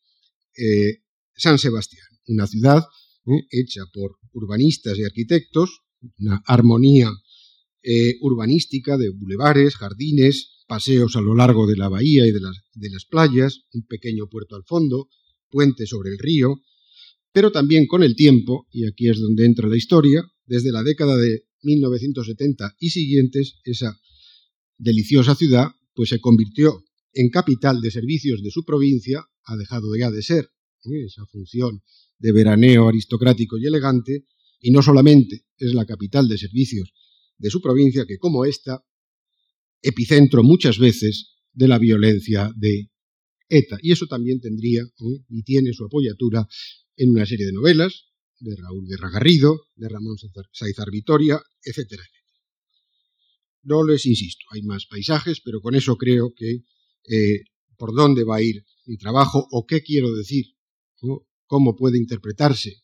[0.57, 0.99] eh,
[1.35, 2.85] San Sebastián una ciudad
[3.27, 3.41] ¿eh?
[3.51, 5.81] hecha por urbanistas y arquitectos,
[6.19, 7.11] una armonía
[8.21, 12.91] urbanística de bulevares, jardines, paseos a lo largo de la bahía y de las, de
[12.91, 15.09] las playas, un pequeño puerto al fondo,
[15.49, 16.61] puente sobre el río,
[17.33, 21.17] pero también con el tiempo, y aquí es donde entra la historia, desde la década
[21.17, 23.99] de 1970 y siguientes, esa
[24.77, 30.11] deliciosa ciudad pues se convirtió en capital de servicios de su provincia, ha dejado ya
[30.11, 30.51] de ser
[30.85, 31.05] ¿eh?
[31.07, 31.83] esa función
[32.19, 34.27] de veraneo aristocrático y elegante,
[34.61, 36.93] y no solamente es la capital de servicios
[37.39, 38.85] de su provincia, que como esta,
[39.83, 42.91] epicentro muchas veces de la violencia de
[43.49, 43.79] ETA.
[43.83, 45.25] Y eso también tendría ¿eh?
[45.29, 46.47] y tiene su apoyatura
[46.97, 48.08] en una serie de novelas
[48.41, 50.17] de Raúl de Ragarrido, de Ramón
[50.53, 52.05] Saizar Vitoria, etcétera,
[53.63, 56.63] No les insisto, hay más paisajes, pero con eso creo que
[57.11, 57.45] eh,
[57.77, 60.47] por dónde va a ir mi trabajo o qué quiero decir
[61.47, 62.83] cómo puede interpretarse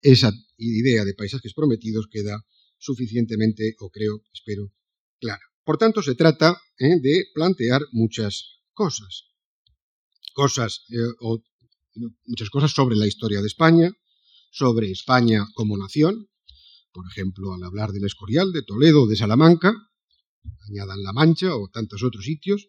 [0.00, 2.44] esa idea de paisajes prometidos queda
[2.78, 4.72] suficientemente, o creo, espero,
[5.18, 5.42] clara.
[5.64, 7.00] Por tanto, se trata ¿eh?
[7.00, 9.24] de plantear muchas cosas,
[10.32, 11.42] cosas eh, o
[12.26, 13.92] muchas cosas sobre la historia de España,
[14.50, 16.28] sobre España como nación,
[16.92, 19.72] por ejemplo, al hablar del Escorial, de Toledo, de Salamanca,
[20.68, 22.66] añadan La Mancha o tantos otros sitios,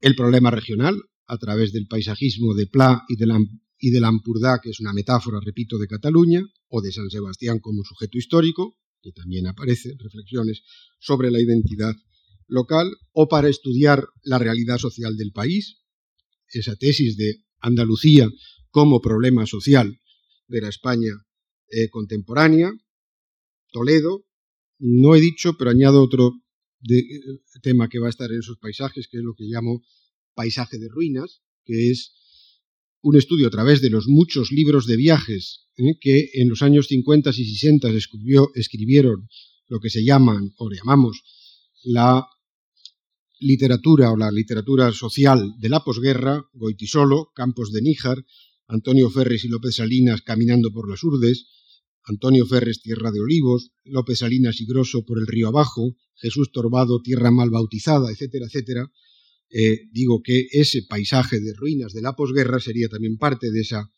[0.00, 3.38] el problema regional a través del paisajismo de Pla y de la
[3.84, 7.58] y de la Ampurdá, que es una metáfora, repito, de Cataluña, o de San Sebastián
[7.58, 10.62] como sujeto histórico, que también aparece, reflexiones
[11.00, 11.92] sobre la identidad
[12.46, 15.78] local, o para estudiar la realidad social del país,
[16.46, 18.30] esa tesis de Andalucía
[18.70, 19.98] como problema social
[20.52, 21.12] de la España
[21.68, 22.70] eh, contemporánea,
[23.72, 24.26] Toledo,
[24.78, 26.34] no he dicho, pero añado otro
[26.88, 27.08] eh,
[27.62, 29.82] tema que va a estar en esos paisajes, que es lo que llamo
[30.34, 32.12] paisaje de ruinas, que es
[33.00, 35.98] un estudio a través de los muchos libros de viajes ¿eh?
[36.00, 39.28] que en los años 50 y 60 escribió, escribieron
[39.68, 41.22] lo que se llaman o llamamos
[41.82, 42.26] la
[43.40, 48.24] literatura o la literatura social de la posguerra, Goitisolo, Campos de Níjar,
[48.72, 51.46] Antonio Ferres y López Salinas caminando por las urdes,
[52.04, 57.00] Antonio Ferres Tierra de Olivos, López Salinas y Grosso por el río abajo, Jesús Torbado
[57.02, 58.90] Tierra mal bautizada, etcétera, etcétera,
[59.50, 63.90] eh, digo que ese paisaje de ruinas de la posguerra sería también parte de esa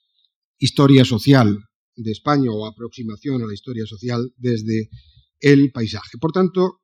[0.59, 1.57] historia social
[1.95, 4.91] de España o aproximación a la historia social desde
[5.41, 6.19] el paisaje.
[6.21, 6.81] Por tanto,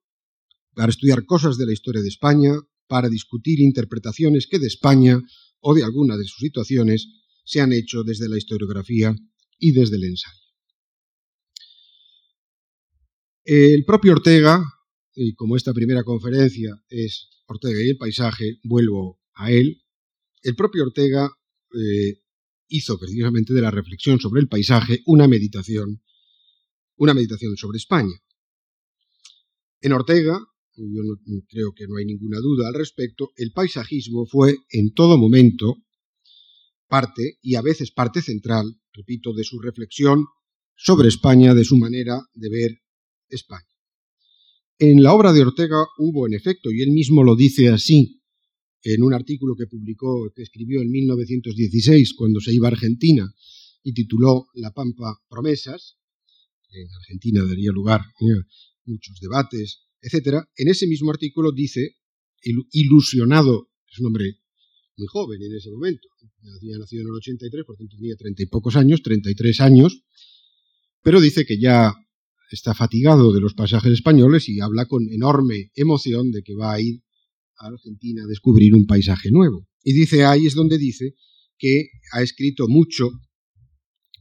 [0.74, 2.53] para estudiar cosas de la historia de España,
[2.87, 5.20] para discutir interpretaciones que de España
[5.59, 7.19] o de alguna de sus situaciones
[7.51, 9.13] se han hecho desde la historiografía
[9.59, 10.39] y desde el ensayo.
[13.43, 14.63] El propio Ortega,
[15.17, 19.83] y como esta primera conferencia es Ortega y el paisaje, vuelvo a él,
[20.45, 21.29] el propio Ortega
[21.75, 22.23] eh,
[22.69, 26.05] hizo precisamente de la reflexión sobre el paisaje una meditación,
[26.99, 28.15] una meditación sobre España.
[29.81, 30.39] En Ortega,
[30.77, 31.03] yo
[31.49, 35.79] creo que no hay ninguna duda al respecto, el paisajismo fue en todo momento
[36.90, 40.26] parte y a veces parte central, repito, de su reflexión
[40.76, 42.79] sobre España, de su manera de ver
[43.29, 43.66] España.
[44.79, 48.22] En la obra de Ortega hubo, en efecto, y él mismo lo dice así,
[48.83, 53.31] en un artículo que publicó, que escribió en 1916, cuando se iba a Argentina,
[53.83, 55.96] y tituló La Pampa Promesas,
[56.72, 58.24] en Argentina daría lugar a
[58.85, 60.44] muchos debates, etc.
[60.57, 61.96] En ese mismo artículo dice,
[62.42, 64.40] ilusionado, es un hombre
[65.01, 66.09] muy joven en ese momento,
[66.59, 70.03] había nacido en el 83, por tanto tenía treinta y pocos años, 33 años,
[71.03, 71.95] pero dice que ya
[72.51, 76.81] está fatigado de los pasajes españoles y habla con enorme emoción de que va a
[76.81, 77.01] ir
[77.57, 79.67] a Argentina a descubrir un paisaje nuevo.
[79.83, 81.15] Y dice, ahí es donde dice
[81.57, 83.11] que ha escrito mucho,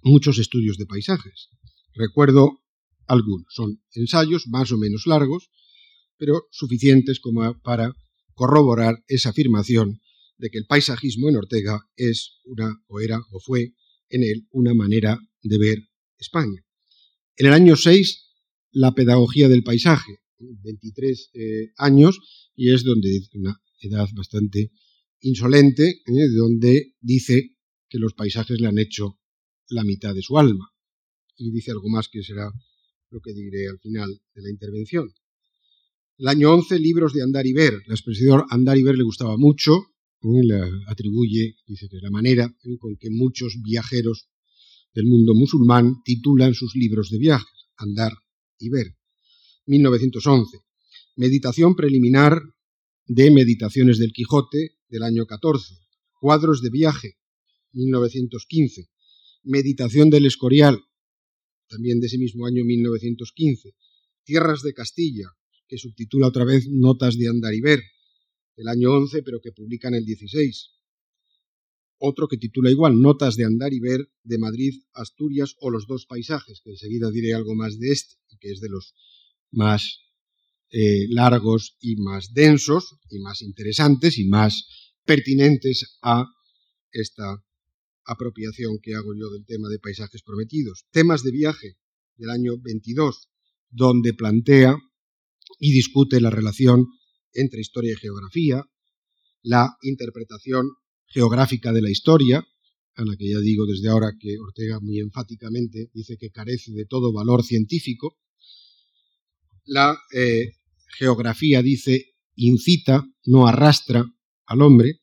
[0.03, 1.49] muchos estudios de paisajes.
[1.93, 2.61] Recuerdo
[3.07, 5.49] algunos, son ensayos más o menos largos,
[6.17, 7.93] pero suficientes como para
[8.33, 9.99] corroborar esa afirmación
[10.39, 13.73] de que el paisajismo en Ortega es una, o era, o fue
[14.09, 15.77] en él una manera de ver
[16.17, 16.65] España.
[17.35, 18.25] En el año 6,
[18.71, 22.19] la pedagogía del paisaje, 23 eh, años,
[22.55, 24.71] y es donde dice una edad bastante
[25.21, 27.55] insolente, eh, donde dice
[27.89, 29.19] que los paisajes le han hecho
[29.67, 30.71] la mitad de su alma.
[31.35, 32.51] Y dice algo más que será
[33.09, 35.13] lo que diré al final de la intervención.
[36.17, 37.73] El año 11, libros de Andar y Ver.
[37.87, 39.85] La expresión Andar y Ver le gustaba mucho,
[40.21, 44.27] le atribuye, dice que la manera con que muchos viajeros
[44.93, 48.13] del mundo musulmán titulan sus libros de viaje, Andar
[48.57, 48.95] y Ver.
[49.65, 50.59] 1911.
[51.15, 52.41] Meditación preliminar
[53.05, 55.75] de Meditaciones del Quijote del año 14.
[56.19, 57.17] Cuadros de viaje,
[57.73, 58.89] 1915.
[59.43, 60.83] Meditación del Escorial,
[61.67, 63.73] también de ese mismo año 1915.
[64.23, 65.29] Tierras de Castilla,
[65.67, 67.79] que subtitula otra vez Notas de Andar y Ver,
[68.59, 70.71] del año 11, pero que publica en el 16
[71.99, 76.05] otro que titula igual Notas de andar y ver de Madrid, Asturias o los dos
[76.05, 78.95] paisajes, que enseguida diré algo más de este, que es de los
[79.51, 79.99] más
[80.71, 84.65] eh, largos y más densos y más interesantes y más
[85.05, 86.25] pertinentes a
[86.91, 87.43] esta
[88.05, 90.85] apropiación que hago yo del tema de paisajes prometidos.
[90.91, 91.77] Temas de viaje
[92.15, 93.29] del año 22,
[93.69, 94.77] donde plantea
[95.59, 96.87] y discute la relación
[97.33, 98.63] entre historia y geografía,
[99.41, 100.67] la interpretación
[101.07, 102.45] geográfica de la historia,
[102.95, 106.85] a la que ya digo desde ahora que Ortega muy enfáticamente dice que carece de
[106.85, 108.17] todo valor científico.
[109.65, 110.51] La eh,
[110.97, 114.05] geografía dice incita, no arrastra
[114.45, 115.01] al hombre.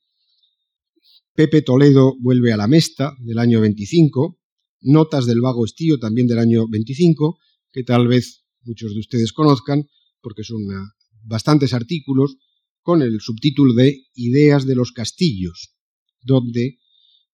[1.35, 4.39] Pepe Toledo vuelve a la Mesta del año 25,
[4.83, 7.39] Notas del Vago Estío también del año 25,
[7.73, 9.87] que tal vez muchos de ustedes conozcan,
[10.23, 10.63] porque son
[11.27, 12.37] bastantes artículos
[12.83, 15.75] con el subtítulo de Ideas de los Castillos,
[16.23, 16.79] donde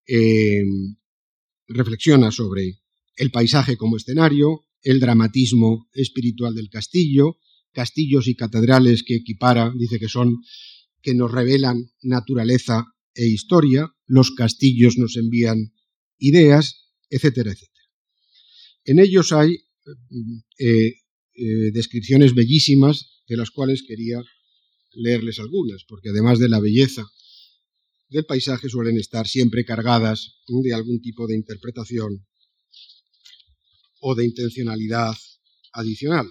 [0.06, 0.62] eh,
[1.68, 2.78] reflexiona sobre
[3.16, 7.36] el paisaje como escenario, el dramatismo espiritual del castillo,
[7.72, 10.38] castillos y catedrales que equipara, dice que son,
[11.02, 15.72] que nos revelan naturaleza e historia, los castillos nos envían
[16.18, 17.72] ideas, etcétera, etcétera.
[18.84, 19.56] En ellos hay
[20.58, 20.94] eh,
[21.34, 24.20] eh, descripciones bellísimas, de las cuales quería
[24.94, 27.04] leerles algunas, porque además de la belleza
[28.08, 32.26] del paisaje suelen estar siempre cargadas de algún tipo de interpretación
[34.00, 35.14] o de intencionalidad
[35.72, 36.28] adicional,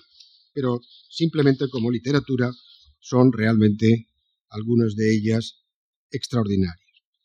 [0.54, 2.52] pero simplemente como literatura
[3.00, 4.08] son realmente
[4.50, 5.64] algunas de ellas
[6.12, 6.78] extraordinarias.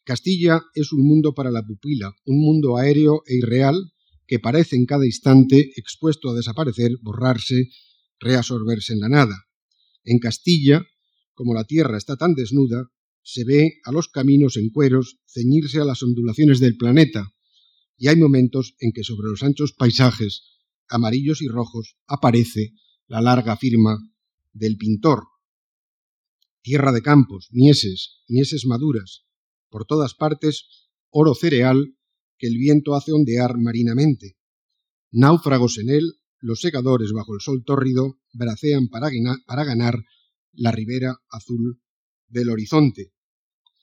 [0.04, 3.92] Castilla es un mundo para la pupila, un mundo aéreo e irreal
[4.26, 7.68] que parece en cada instante expuesto a desaparecer, borrarse,
[8.20, 9.45] reabsorberse en la nada.
[10.06, 10.86] En Castilla,
[11.34, 12.90] como la tierra está tan desnuda,
[13.22, 17.34] se ve a los caminos en cueros ceñirse a las ondulaciones del planeta,
[17.98, 20.44] y hay momentos en que sobre los anchos paisajes,
[20.88, 22.72] amarillos y rojos, aparece
[23.08, 23.98] la larga firma
[24.52, 25.24] del pintor.
[26.62, 29.24] Tierra de campos, mieses, mieses maduras,
[29.68, 31.96] por todas partes oro cereal
[32.38, 34.36] que el viento hace ondear marinamente.
[35.10, 39.10] Náufragos en él, los segadores bajo el sol tórrido bracean para,
[39.64, 40.04] ganar
[40.52, 41.80] la ribera azul
[42.28, 43.12] del horizonte.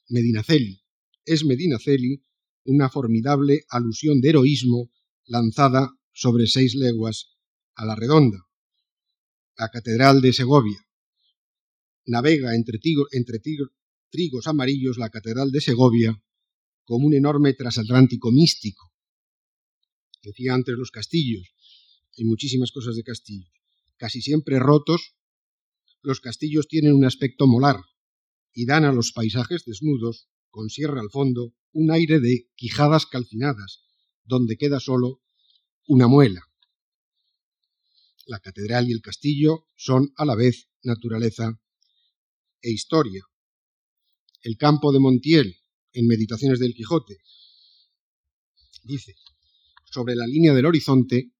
[0.10, 0.82] Medinaceli.
[1.26, 2.24] Es Medinaceli
[2.66, 4.91] una formidable alusión de heroísmo
[5.26, 7.38] lanzada sobre seis leguas
[7.76, 8.39] a la redonda.
[9.58, 10.80] La Catedral de Segovia.
[12.06, 12.80] Navega entre,
[14.10, 16.22] trigos amarillos la Catedral de Segovia
[16.86, 18.91] como un enorme transatlántico místico.
[20.22, 21.54] Decía antes los castillos,
[22.18, 23.62] hay muchísimas cosas de castillos.
[23.98, 25.16] Casi siempre rotos,
[26.02, 27.80] los castillos tienen un aspecto molar
[28.54, 33.84] y dan a los paisajes desnudos, con sierra al fondo, un aire de quijadas calcinadas,
[34.24, 35.22] donde queda solo
[35.88, 36.41] una muela.
[38.26, 41.60] La catedral y el castillo son a la vez naturaleza
[42.62, 43.26] e historia.
[44.41, 45.58] El campo de Montiel,
[45.94, 47.18] en Meditaciones del Quijote,
[48.84, 49.16] dice,
[49.86, 51.32] sobre la línea del horizonte,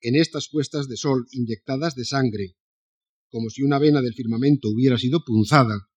[0.00, 2.56] en estas puestas de sol inyectadas de sangre,
[3.30, 5.88] como si una vena del firmamento hubiera sido punzada,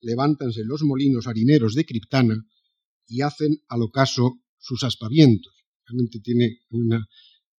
[0.00, 2.46] levántanse los molinos harineros de Criptana
[3.06, 5.52] y hacen al ocaso sus aspavientos.
[5.86, 7.06] Realmente tiene una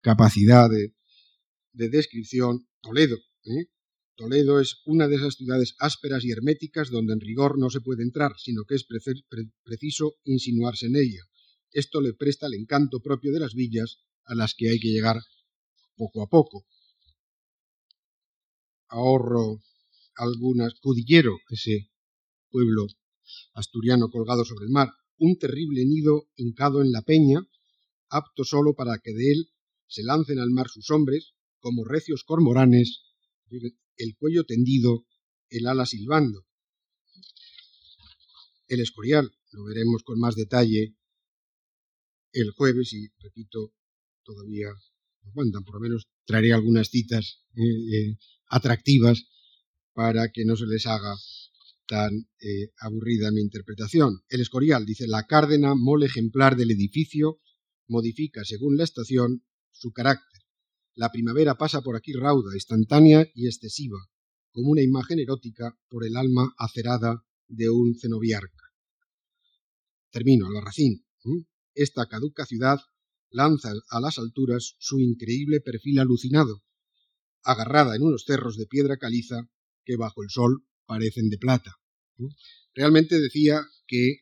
[0.02, 0.94] capacidad de,
[1.74, 3.18] descripción Toledo.
[3.46, 3.68] ¿eh?
[4.16, 8.04] Toledo es una de esas ciudades ásperas y herméticas donde en rigor no se puede
[8.04, 8.86] entrar, sino que es
[9.64, 11.22] preciso insinuarse en ella.
[11.72, 15.22] Esto le presta el encanto propio de las villas a las que hay que llegar
[16.00, 16.66] poco a poco.
[18.88, 19.60] Ahorro
[20.16, 20.74] algunas.
[20.80, 21.92] Cudillero, ese
[22.50, 22.88] pueblo
[23.54, 27.40] asturiano colgado sobre el mar, un terrible nido hincado en la peña,
[28.10, 29.50] apto solo para que de él
[29.88, 33.04] se lancen al mar sus hombres, como recios cormoranes,
[33.98, 35.06] el cuello tendido,
[35.50, 36.46] el ala silbando.
[38.68, 40.96] El escorial, lo veremos con más detalle
[42.32, 43.74] el jueves y, repito,
[44.24, 44.70] todavía
[45.34, 48.18] por lo menos traeré algunas citas eh, eh,
[48.48, 49.26] atractivas
[49.94, 51.16] para que no se les haga
[51.88, 54.22] tan eh, aburrida mi interpretación.
[54.30, 57.40] El Escorial dice, la cárdena, mole ejemplar del edificio,
[57.88, 60.42] modifica según la estación su carácter.
[60.96, 63.98] La primavera pasa por aquí rauda, instantánea y excesiva,
[64.52, 68.66] como una imagen erótica por el alma acerada de un cenobiarca.
[70.12, 71.06] Termino, la racín.
[71.74, 72.80] Esta caduca ciudad
[73.32, 76.64] lanza a las alturas su increíble perfil alucinado,
[77.44, 79.50] agarrada en unos cerros de piedra caliza
[79.86, 81.76] que bajo el sol parecen de plata.
[82.74, 84.18] Realmente decía que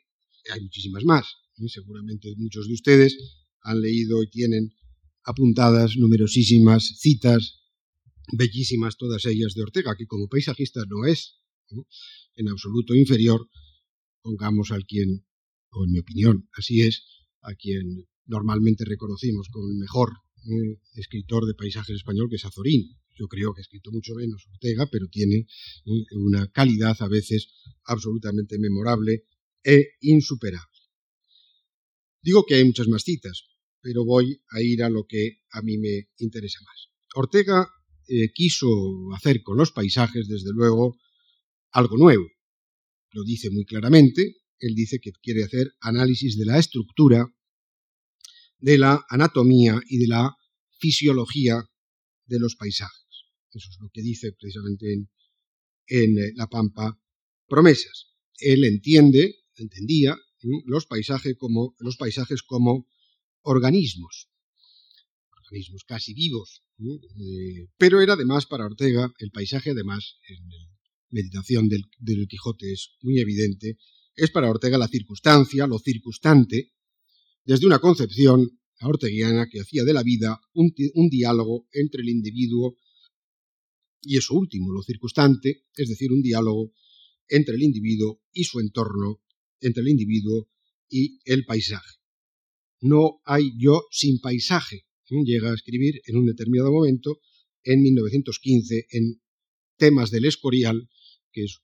[0.51, 1.25] hay muchísimas más.
[1.67, 3.17] Seguramente muchos de ustedes
[3.61, 4.71] han leído y tienen
[5.23, 7.59] apuntadas numerosísimas citas,
[8.31, 11.39] bellísimas todas ellas de Ortega, que como paisajista no es
[12.35, 13.49] en absoluto inferior,
[14.21, 15.25] pongamos al quien,
[15.71, 17.03] o en mi opinión, así es,
[17.41, 20.11] a quien normalmente reconocimos como el mejor
[20.45, 22.97] eh, escritor de paisajes español, que es Azorín.
[23.15, 27.49] Yo creo que ha escrito mucho menos Ortega, pero tiene eh, una calidad a veces
[27.85, 29.25] absolutamente memorable
[29.63, 30.77] e insuperable.
[32.21, 33.43] Digo que hay muchas más citas,
[33.81, 36.89] pero voy a ir a lo que a mí me interesa más.
[37.15, 37.67] Ortega
[38.07, 38.67] eh, quiso
[39.15, 40.97] hacer con los paisajes, desde luego,
[41.71, 42.25] algo nuevo.
[43.11, 44.35] Lo dice muy claramente.
[44.59, 47.27] Él dice que quiere hacer análisis de la estructura,
[48.59, 50.35] de la anatomía y de la
[50.79, 51.63] fisiología
[52.25, 53.25] de los paisajes.
[53.53, 54.93] Eso es lo que dice precisamente
[55.87, 56.99] en, eh, La Pampa
[57.47, 58.07] Promesas.
[58.39, 60.17] Él entiende, entendía
[60.65, 62.87] los, paisajes como, los paisajes como
[63.41, 64.29] organismos,
[65.31, 66.63] organismos casi vivos.
[66.79, 70.77] Eh, pero era además para Ortega, el paisaje además, en la
[71.09, 73.77] meditación del, del Quijote es muy evidente,
[74.15, 76.73] es para Ortega la circunstancia, lo circunstante,
[77.47, 82.77] desde una concepción orteguiana que hacía de la vida un, un diálogo entre el individuo
[84.01, 86.73] y eso último, lo circunstante, es decir, un diálogo
[87.27, 89.21] entre el individuo y su entorno,
[89.59, 90.49] entre el individuo
[90.89, 91.95] y el paisaje.
[92.81, 97.19] No hay yo sin paisaje, llega a escribir en un determinado momento,
[97.63, 99.21] en 1915, en
[99.77, 100.89] Temas del Escorial,
[101.31, 101.59] que es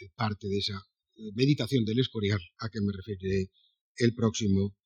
[0.00, 0.82] eh, parte de esa
[1.14, 3.50] eh, meditación del Escorial a que me referiré
[3.96, 4.76] el próximo,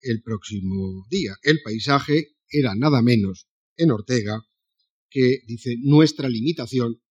[0.00, 1.34] el próximo día.
[1.42, 4.40] El paisaje era nada menos en Ortega
[5.10, 7.02] que dice nuestra limitación,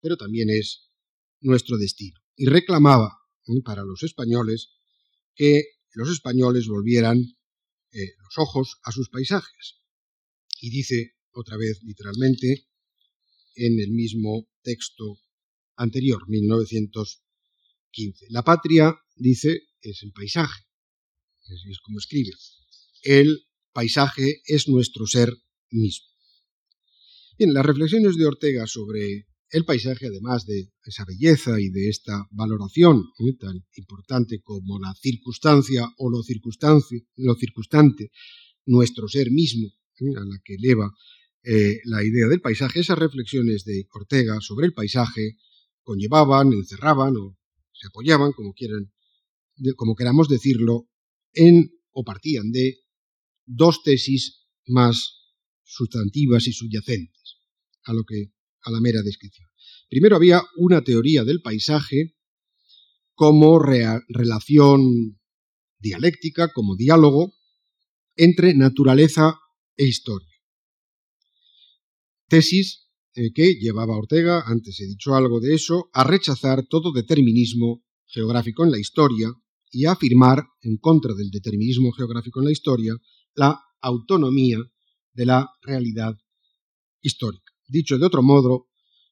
[0.00, 0.90] pero también es
[1.40, 2.20] nuestro destino.
[2.36, 3.62] Y reclamaba ¿eh?
[3.64, 4.70] para los españoles
[5.34, 7.18] que los españoles volvieran
[7.92, 9.76] eh, los ojos a sus paisajes.
[10.60, 12.68] Y dice otra vez literalmente
[13.54, 15.18] en el mismo texto
[15.76, 18.26] anterior, 1915.
[18.30, 20.62] La patria, dice, es el paisaje.
[21.52, 22.30] Es como escribe.
[23.02, 25.32] El paisaje es nuestro ser
[25.70, 26.06] mismo.
[27.38, 32.26] Bien, las reflexiones de Ortega sobre el paisaje, además de esa belleza y de esta
[32.30, 33.36] valoración ¿eh?
[33.38, 36.22] tan importante como la circunstancia o lo,
[37.16, 38.10] lo circunstante,
[38.64, 39.68] nuestro ser mismo,
[40.00, 40.16] ¿eh?
[40.16, 40.90] a la que eleva
[41.44, 45.36] eh, la idea del paisaje, esas reflexiones de Ortega sobre el paisaje
[45.82, 47.36] conllevaban, encerraban o
[47.72, 48.92] se apoyaban, como quieran,
[49.76, 50.88] como queramos decirlo,
[51.34, 52.78] en o partían de
[53.44, 55.20] dos tesis más
[55.64, 57.38] sustantivas y subyacentes
[57.84, 59.48] a lo que a la mera descripción.
[59.88, 62.14] Primero había una teoría del paisaje
[63.14, 65.20] como relación
[65.78, 67.34] dialéctica, como diálogo
[68.16, 69.38] entre naturaleza
[69.76, 70.28] e historia.
[72.28, 77.84] Tesis eh, que llevaba Ortega, antes he dicho algo de eso, a rechazar todo determinismo
[78.06, 79.32] geográfico en la historia
[79.72, 82.94] y afirmar, en contra del determinismo geográfico en la historia,
[83.34, 84.58] la autonomía
[85.14, 86.14] de la realidad
[87.00, 87.52] histórica.
[87.66, 88.68] Dicho de otro modo,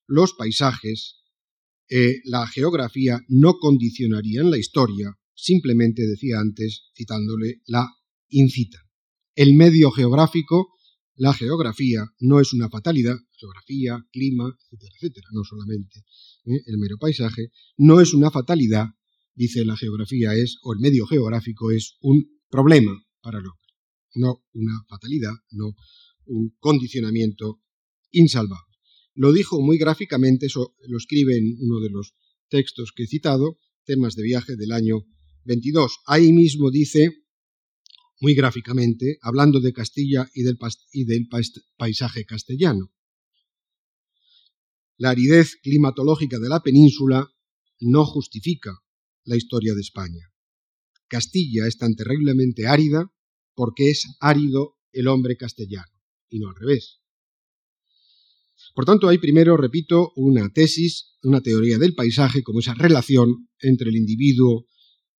[0.07, 1.17] los paisajes,
[1.89, 7.89] eh, la geografía no condicionarían la historia, simplemente decía antes, citándole, la
[8.29, 8.83] incitan.
[9.35, 10.75] El medio geográfico,
[11.17, 16.01] la geografía, no es una fatalidad, geografía, clima, etcétera, etcétera, no solamente
[16.45, 16.61] ¿eh?
[16.67, 18.87] el mero paisaje, no es una fatalidad,
[19.35, 23.45] dice la geografía es, o el medio geográfico es un problema para el
[24.15, 25.77] no una fatalidad, no
[26.27, 27.61] un condicionamiento
[28.11, 28.77] insalvable.
[29.15, 32.15] Lo dijo muy gráficamente, eso lo escribe en uno de los
[32.49, 35.07] textos que he citado, temas de viaje del año
[35.45, 36.01] 22.
[36.07, 37.25] Ahí mismo dice,
[38.21, 40.59] muy gráficamente, hablando de Castilla y del,
[40.93, 41.29] y del
[41.77, 42.93] paisaje castellano.
[44.97, 47.27] La aridez climatológica de la península
[47.81, 48.79] no justifica
[49.31, 50.29] la historia de España.
[51.09, 53.11] Castilla es tan terriblemente árida
[53.55, 55.93] porque es árido el hombre castellano,
[56.29, 57.01] y no al revés.
[58.75, 63.91] Por tanto, hay primero, repito, una tesis, una teoría del paisaje como esa relación entre
[63.91, 64.67] el individuo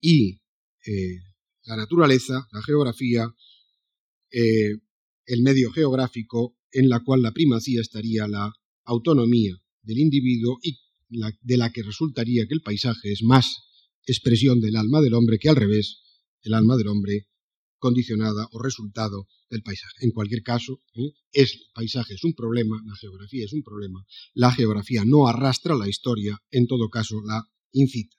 [0.02, 0.42] y
[0.86, 1.20] eh,
[1.64, 3.34] la naturaleza, la geografía,
[4.32, 4.78] eh,
[5.26, 8.52] el medio geográfico, en la cual la primacía estaría la
[8.84, 13.71] autonomía del individuo y de la que resultaría que el paisaje es más
[14.06, 16.02] expresión del alma del hombre que al revés,
[16.42, 17.28] el alma del hombre
[17.78, 20.06] condicionada o resultado del paisaje.
[20.06, 21.14] En cualquier caso, ¿eh?
[21.32, 25.76] es, el paisaje es un problema, la geografía es un problema, la geografía no arrastra
[25.76, 28.16] la historia, en todo caso la incita.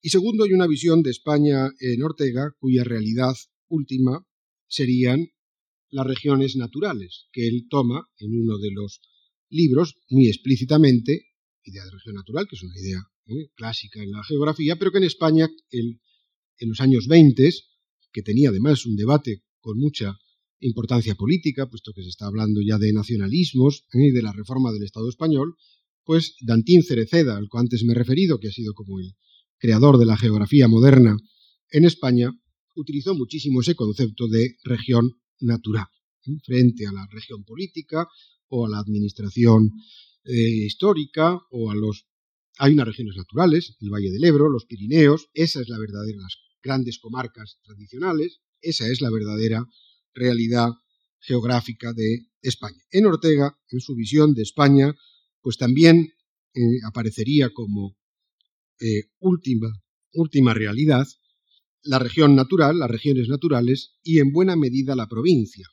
[0.00, 3.34] Y segundo, hay una visión de España en Ortega, cuya realidad
[3.66, 4.24] última
[4.68, 5.28] serían
[5.90, 9.00] las regiones naturales, que él toma en uno de los
[9.50, 11.26] libros muy explícitamente,
[11.64, 13.50] idea de región natural, que es una idea ¿eh?
[13.54, 17.50] clásica en la geografía, pero que en España en los años 20
[18.12, 20.18] que tenía además un debate con mucha
[20.60, 24.08] importancia política, puesto que se está hablando ya de nacionalismos ¿eh?
[24.08, 25.56] y de la reforma del Estado español,
[26.04, 29.14] pues Dantín Cereceda, al que antes me he referido, que ha sido como el
[29.58, 31.16] creador de la geografía moderna
[31.70, 32.32] en España,
[32.74, 35.86] utilizó muchísimo ese concepto de región natural,
[36.26, 36.32] ¿eh?
[36.44, 38.08] frente a la región política
[38.48, 39.72] o a la administración
[40.24, 42.04] histórica o a los...
[42.58, 46.18] Hay unas regiones naturales, el Valle del Ebro, los Pirineos, esa es la verdadera,
[46.62, 48.40] grandes comarcas tradicionales.
[48.60, 49.64] Esa es la verdadera
[50.12, 50.70] realidad
[51.20, 52.82] geográfica de España.
[52.90, 54.92] En Ortega, en su visión de España,
[55.40, 56.12] pues también
[56.54, 57.96] eh, aparecería como
[58.80, 59.68] eh, última,
[60.12, 61.06] última realidad
[61.82, 65.66] la región natural, las regiones naturales y en buena medida la provincia,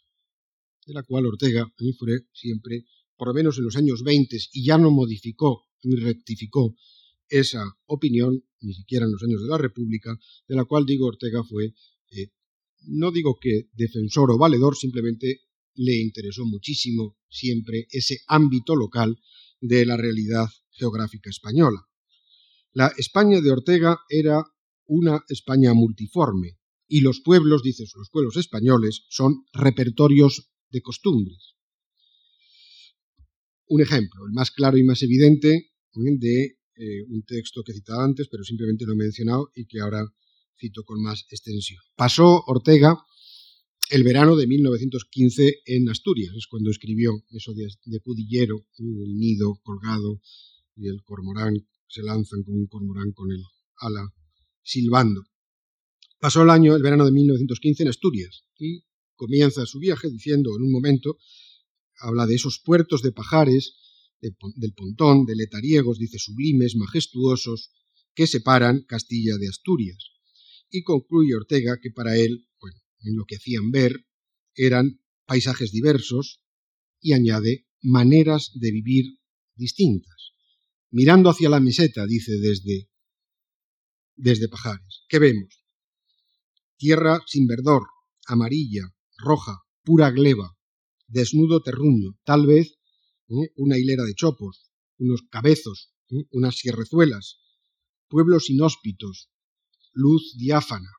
[0.86, 1.68] de la cual Ortega
[1.98, 2.86] fue siempre,
[3.18, 5.64] por lo menos en los años 20, y ya no modificó
[5.96, 6.76] rectificó
[7.30, 10.18] esa opinión, ni siquiera en los años de la República,
[10.48, 11.74] de la cual digo Ortega fue,
[12.12, 12.30] eh,
[12.88, 15.42] no digo que defensor o valedor, simplemente
[15.76, 19.20] le interesó muchísimo siempre ese ámbito local
[19.60, 21.88] de la realidad geográfica española.
[22.74, 24.44] La España de Ortega era
[24.86, 26.58] una España multiforme
[26.88, 31.56] y los pueblos, dices, los pueblos españoles son repertorios de costumbres.
[33.68, 38.02] Un ejemplo, el más claro y más evidente de eh, un texto que he citado
[38.02, 40.06] antes, pero simplemente lo he mencionado y que ahora
[40.60, 41.80] cito con más extensión.
[41.96, 42.98] Pasó Ortega
[43.92, 49.60] el verano de 1915 en Asturias, es cuando escribió eso de, de Cudillero, el nido
[49.62, 50.20] colgado
[50.76, 53.44] y el cormorán, se lanzan con un cormorán con el
[53.78, 54.12] ala
[54.64, 55.24] silbando.
[56.20, 58.84] Pasó el año, el verano de 1915 en Asturias y
[59.16, 61.18] comienza su viaje diciendo en un momento,
[62.00, 63.76] habla de esos puertos de pajares
[64.56, 67.72] del Pontón, de letariegos, dice, sublimes, majestuosos,
[68.14, 70.12] que separan Castilla de Asturias.
[70.70, 74.06] Y concluye Ortega que para él, bueno, en lo que hacían ver,
[74.56, 76.42] eran paisajes diversos
[77.00, 79.20] y añade maneras de vivir
[79.56, 80.34] distintas.
[80.92, 82.90] Mirando hacia la meseta, dice desde,
[84.16, 85.64] desde Pajares, ¿qué vemos?
[86.78, 87.84] Tierra sin verdor,
[88.28, 90.58] amarilla, roja, pura gleba,
[91.08, 92.78] desnudo terruño, tal vez
[93.30, 93.52] ¿eh?
[93.56, 96.28] una hilera de chopos, unos cabezos, ¿eh?
[96.32, 97.40] unas sierrezuelas,
[98.08, 99.30] pueblos inhóspitos,
[99.94, 100.90] luz diáfana.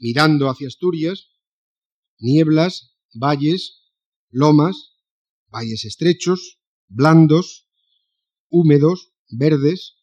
[0.00, 1.28] Mirando hacia Asturias,
[2.18, 3.82] nieblas, valles,
[4.30, 4.92] lomas,
[5.48, 7.68] valles estrechos, blandos,
[8.48, 9.96] húmedos, verdes,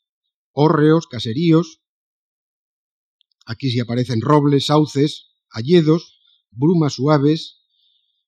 [0.51, 1.81] hórreos, caseríos.
[3.45, 6.19] Aquí sí aparecen robles, sauces, hayedos,
[6.51, 7.61] brumas suaves,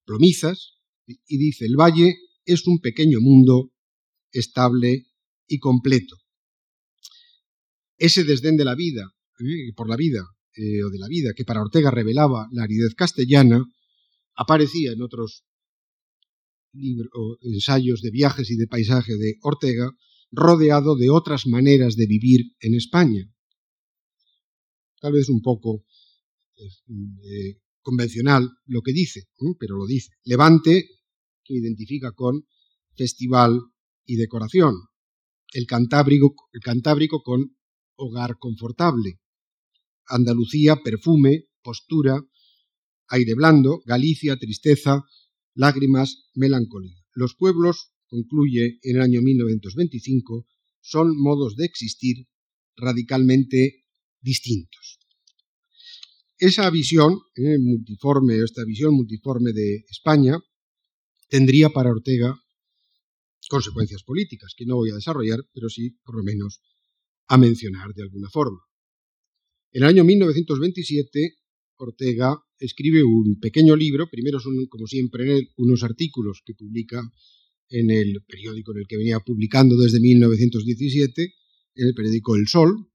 [0.06, 0.76] plomizas,
[1.06, 2.18] y dice, el valle
[2.48, 3.74] es un pequeño mundo
[4.32, 5.06] estable
[5.48, 6.16] y completo.
[7.98, 10.24] Ese desdén de la vida, eh, por la vida,
[10.56, 13.64] eh, o de la vida, que para Ortega revelaba la aridez castellana,
[14.36, 15.44] aparecía en otros
[17.42, 19.92] ensayos de viajes y de paisaje de Ortega,
[20.32, 23.30] rodeado de otras maneras de vivir en España.
[25.02, 25.86] Tal vez un poco
[26.56, 29.28] eh, convencional lo que dice,
[29.60, 30.12] pero lo dice.
[30.24, 30.97] Levante,
[31.48, 32.46] que identifica con
[32.96, 33.62] festival
[34.06, 34.76] y decoración.
[35.54, 37.56] El Cantábrico, con
[37.96, 39.20] hogar confortable.
[40.08, 42.22] Andalucía, perfume, postura,
[43.08, 45.04] aire blando, Galicia, tristeza,
[45.54, 46.98] lágrimas, melancolía.
[47.14, 50.46] Los pueblos, concluye en el año 1925,
[50.82, 52.28] son modos de existir
[52.76, 53.86] radicalmente
[54.22, 55.00] distintos.
[56.38, 60.38] Esa visión eh, multiforme, esta visión multiforme de España,
[61.28, 62.40] tendría para Ortega
[63.50, 66.62] consecuencias políticas, que no voy a desarrollar, pero sí, por lo menos,
[67.28, 68.60] a mencionar de alguna forma.
[69.72, 71.38] En el año 1927,
[71.78, 77.02] Ortega escribe un pequeño libro, primero son, como siempre en él, unos artículos que publica
[77.70, 81.34] en el periódico en el que venía publicando desde 1917,
[81.76, 82.90] en el periódico El Sol,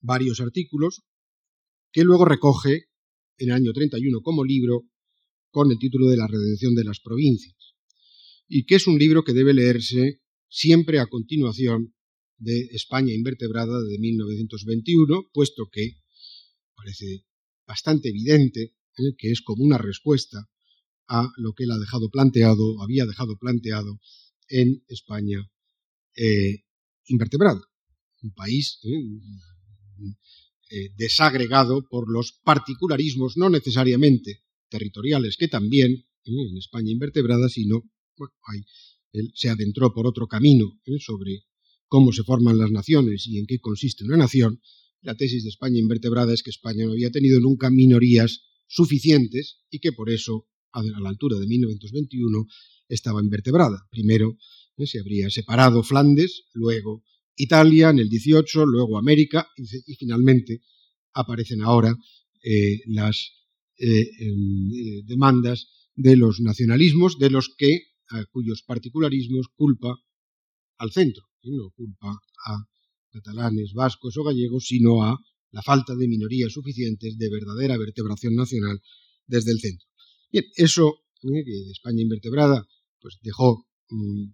[0.00, 1.02] varios artículos,
[1.90, 2.86] que luego recoge
[3.38, 4.84] en el año 31 como libro
[5.52, 7.54] con el título de La redención de las provincias,
[8.48, 11.94] y que es un libro que debe leerse siempre a continuación
[12.38, 16.00] de España invertebrada de 1921, puesto que
[16.74, 17.24] parece
[17.66, 19.14] bastante evidente ¿eh?
[19.16, 20.48] que es como una respuesta
[21.06, 24.00] a lo que él ha dejado planteado, había dejado planteado
[24.48, 25.48] en España
[26.16, 26.64] eh,
[27.06, 27.60] invertebrada,
[28.22, 29.04] un país ¿eh?
[30.96, 34.42] Desagregado por los particularismos, no necesariamente
[34.72, 35.92] territoriales, que también
[36.24, 36.48] ¿eh?
[36.50, 37.84] en España invertebrada, sino
[39.12, 40.98] él se adentró por otro camino ¿eh?
[40.98, 41.44] sobre
[41.86, 44.60] cómo se forman las naciones y en qué consiste una nación.
[45.02, 49.80] La tesis de España invertebrada es que España no había tenido nunca minorías suficientes y
[49.80, 52.46] que por eso, a la altura de 1921,
[52.88, 53.86] estaba invertebrada.
[53.90, 54.38] Primero
[54.86, 57.04] se habría separado Flandes, luego
[57.36, 60.62] Italia en el 18, luego América y, finalmente
[61.14, 61.94] aparecen ahora
[62.42, 63.32] eh, las
[63.78, 67.72] eh, em, eh, demandas de los nacionalismos, de los que,
[68.10, 69.96] a cuyos particularismos culpa
[70.78, 72.10] al centro, no culpa
[72.46, 72.64] a
[73.10, 75.18] catalanes, vascos o gallegos, sino a
[75.50, 78.80] la falta de minorías suficientes de verdadera vertebración nacional
[79.26, 79.86] desde el centro.
[80.30, 82.66] Bien, eso que España invertebrada
[83.00, 84.24] pues dejó mm,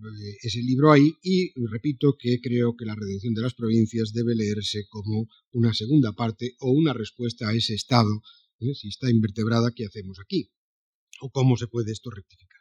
[0.00, 4.34] eh, ese libro ahí y repito que creo que la redención de las provincias debe
[4.34, 8.22] leerse como una segunda parte o una respuesta a ese estado,
[8.74, 10.50] si está invertebrada, ¿qué hacemos aquí?
[11.20, 12.60] ¿O cómo se puede esto rectificar?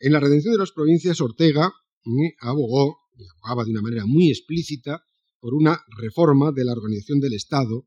[0.00, 1.72] En la redención de las provincias, Ortega
[2.04, 2.34] ¿eh?
[2.40, 5.04] abogó, y abogaba de una manera muy explícita,
[5.40, 7.86] por una reforma de la organización del Estado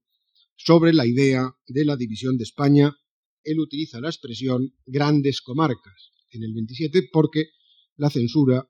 [0.55, 2.95] sobre la idea de la división de España.
[3.43, 7.47] Él utiliza la expresión grandes comarcas en el 27 porque
[7.95, 8.70] la censura,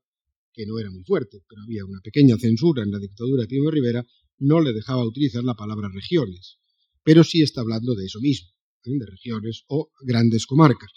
[0.53, 3.69] que no era muy fuerte, pero había una pequeña censura en la dictadura de Primo
[3.69, 4.05] Rivera,
[4.39, 6.59] no le dejaba utilizar la palabra regiones,
[7.07, 8.49] pero sí está hablando de eso mismo,
[8.83, 8.91] ¿eh?
[8.99, 10.91] de regiones o grandes comarcas.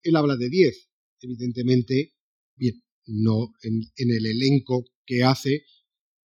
[0.00, 0.88] Él habla de diez,
[1.20, 2.14] evidentemente,
[2.54, 5.64] bien, no en, el elenco que hace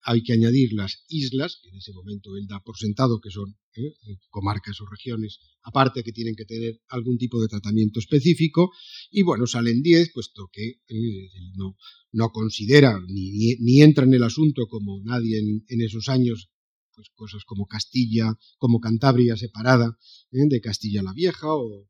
[0.02, 3.58] hay que añadir las islas, que en ese momento él da por sentado que son
[3.74, 3.96] ¿eh?
[4.30, 8.70] comarcas o regiones aparte que tienen que tener algún tipo de tratamiento específico,
[9.10, 11.76] y bueno, salen 10, puesto que eh, no,
[12.12, 16.52] no, considera ni, ni, entra en el asunto como nadie en, esos años,
[16.98, 19.98] pues cosas como Castilla, como Cantabria separada
[20.32, 20.48] ¿eh?
[20.50, 21.88] de Castilla la Vieja, o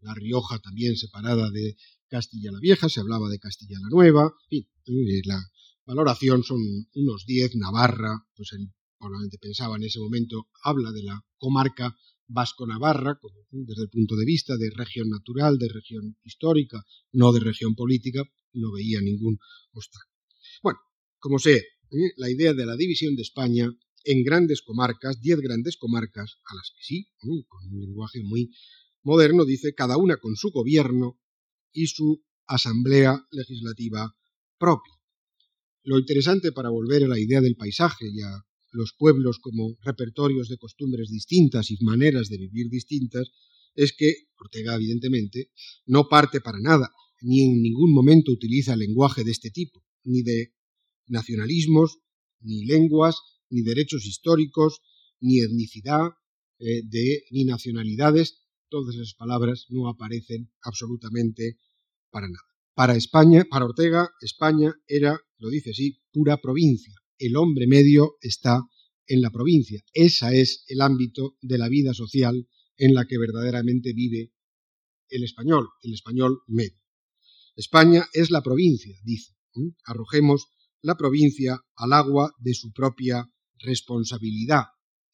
[0.00, 1.76] La Rioja también separada de
[2.08, 4.68] Castilla la Vieja, se hablaba de Castilla la Nueva, y
[5.24, 5.42] la,
[5.84, 6.60] valoración son
[6.94, 11.96] unos 10, Navarra, pues él probablemente pensaba en ese momento, habla de la comarca
[12.28, 13.18] vasco-navarra,
[13.50, 16.82] desde el punto de vista de región natural, de región histórica,
[17.12, 19.36] no de región política, no veía ningún
[19.72, 20.14] obstáculo.
[20.62, 20.78] Bueno,
[21.18, 22.12] como sea, ¿eh?
[22.16, 23.68] la idea de la división de España
[24.04, 28.50] en grandes comarcas, diez grandes comarcas, a las que sí, con un lenguaje muy
[29.02, 31.18] moderno, dice cada una con su gobierno
[31.72, 34.14] y su asamblea legislativa
[34.58, 34.94] propia.
[35.82, 40.48] Lo interesante para volver a la idea del paisaje y a los pueblos como repertorios
[40.48, 43.30] de costumbres distintas y maneras de vivir distintas,
[43.74, 45.50] es que Ortega, evidentemente,
[45.86, 46.90] no parte para nada,
[47.20, 50.54] ni en ningún momento utiliza lenguaje de este tipo, ni de
[51.06, 51.98] nacionalismos,
[52.40, 53.16] ni lenguas,
[53.54, 54.80] ni derechos históricos,
[55.20, 56.10] ni etnicidad,
[56.58, 61.58] eh, de, ni nacionalidades, todas esas palabras no aparecen absolutamente
[62.10, 62.44] para nada.
[62.74, 68.60] Para España, para Ortega, España era, lo dice así, pura provincia, el hombre medio está
[69.06, 69.80] en la provincia.
[69.92, 74.32] Ese es el ámbito de la vida social en la que verdaderamente vive
[75.08, 76.80] el español, el español medio.
[77.54, 79.32] España es la provincia, dice.
[79.84, 80.48] Arrojemos
[80.82, 83.30] la provincia al agua de su propia
[83.64, 84.64] responsabilidad.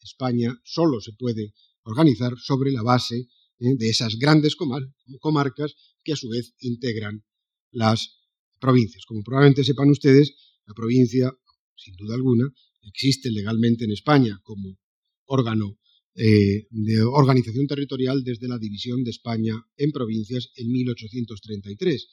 [0.00, 3.16] España solo se puede organizar sobre la base
[3.58, 3.74] ¿eh?
[3.76, 7.24] de esas grandes comarcas que a su vez integran
[7.70, 8.18] las
[8.58, 9.04] provincias.
[9.06, 10.34] Como probablemente sepan ustedes,
[10.66, 11.32] la provincia
[11.80, 12.46] sin duda alguna,
[12.82, 14.78] existe legalmente en España como
[15.26, 15.78] órgano
[16.14, 22.08] eh, de organización territorial desde la división de España en provincias en 1833.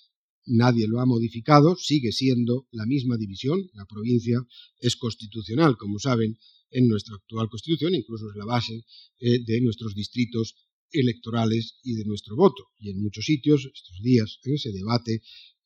[0.47, 3.69] Nadie lo ha modificado, sigue siendo la misma división.
[3.73, 4.41] La provincia
[4.79, 6.37] es constitucional, como saben,
[6.71, 8.83] en nuestra actual constitución, incluso es la base
[9.19, 10.55] eh, de nuestros distritos
[10.91, 12.67] electorales y de nuestro voto.
[12.79, 15.21] Y en muchos sitios, estos días, en ese debate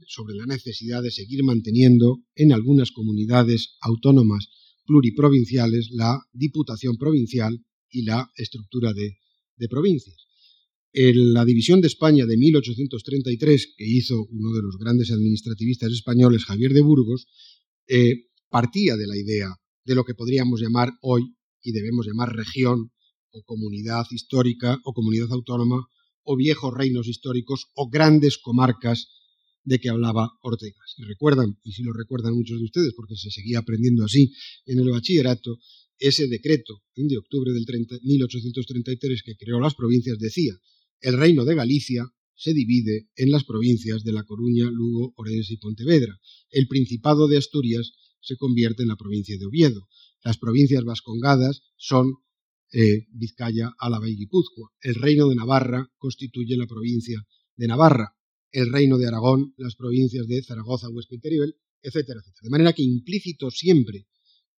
[0.08, 4.48] sobre la necesidad de seguir manteniendo en algunas comunidades autónomas
[4.86, 9.18] pluriprovinciales la Diputación Provincial y la estructura de,
[9.70, 10.16] provincias.
[10.94, 16.44] En la división de España de 1833, que hizo uno de los grandes administrativistas españoles,
[16.44, 17.28] Javier de Burgos,
[17.88, 22.92] eh, partía de la idea de lo que podríamos llamar hoy y debemos llamar región
[23.32, 25.88] o comunidad histórica o comunidad autónoma
[26.24, 29.08] o viejos reinos históricos o grandes comarcas
[29.64, 30.82] de que hablaba Ortega.
[30.94, 34.34] Si recuerdan, y si lo recuerdan muchos de ustedes, porque se seguía aprendiendo así
[34.66, 35.58] en el bachillerato,
[35.98, 40.54] ese decreto de octubre del 1833 que creó las provincias decía,
[41.02, 45.58] el reino de Galicia se divide en las provincias de La Coruña, Lugo, Orense y
[45.58, 46.18] Pontevedra.
[46.50, 49.88] El Principado de Asturias se convierte en la provincia de Oviedo.
[50.24, 52.14] Las provincias vascongadas son
[52.72, 54.70] eh, Vizcaya, Álava y Guipúzcoa.
[54.82, 57.22] El reino de Navarra constituye la provincia
[57.56, 58.16] de Navarra
[58.52, 62.42] el reino de Aragón, las provincias de Zaragoza, Huesca y Teruel, etcétera, etcétera.
[62.44, 64.08] De manera que implícito siempre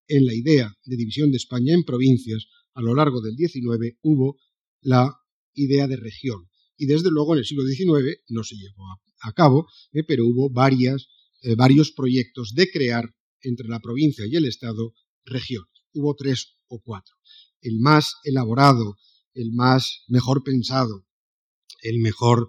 [0.08, 4.38] en la idea de división de España en provincias a lo largo del XIX hubo
[4.80, 5.14] la
[5.54, 6.48] idea de región.
[6.76, 8.84] Y desde luego en el siglo XIX no se llevó
[9.20, 11.08] a, cabo, eh, pero hubo varias,
[11.42, 14.94] eh, varios proyectos de crear entre la provincia y el Estado
[15.24, 15.70] regiones.
[15.94, 17.14] Hubo tres o cuatro.
[17.60, 18.96] El más elaborado,
[19.34, 21.06] el más mejor pensado,
[21.82, 22.48] el mejor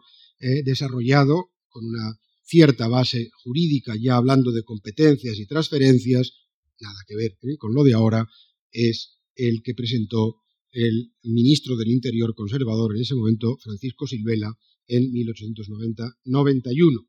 [0.66, 6.34] desarrollado con una cierta base jurídica, ya hablando de competencias y transferencias,
[6.80, 7.58] nada que ver ¿eh?
[7.58, 8.28] con lo de ahora,
[8.72, 10.43] es el que presentó
[10.74, 14.52] el ministro del Interior conservador en ese momento, Francisco Silvela,
[14.88, 17.08] en 1890-91.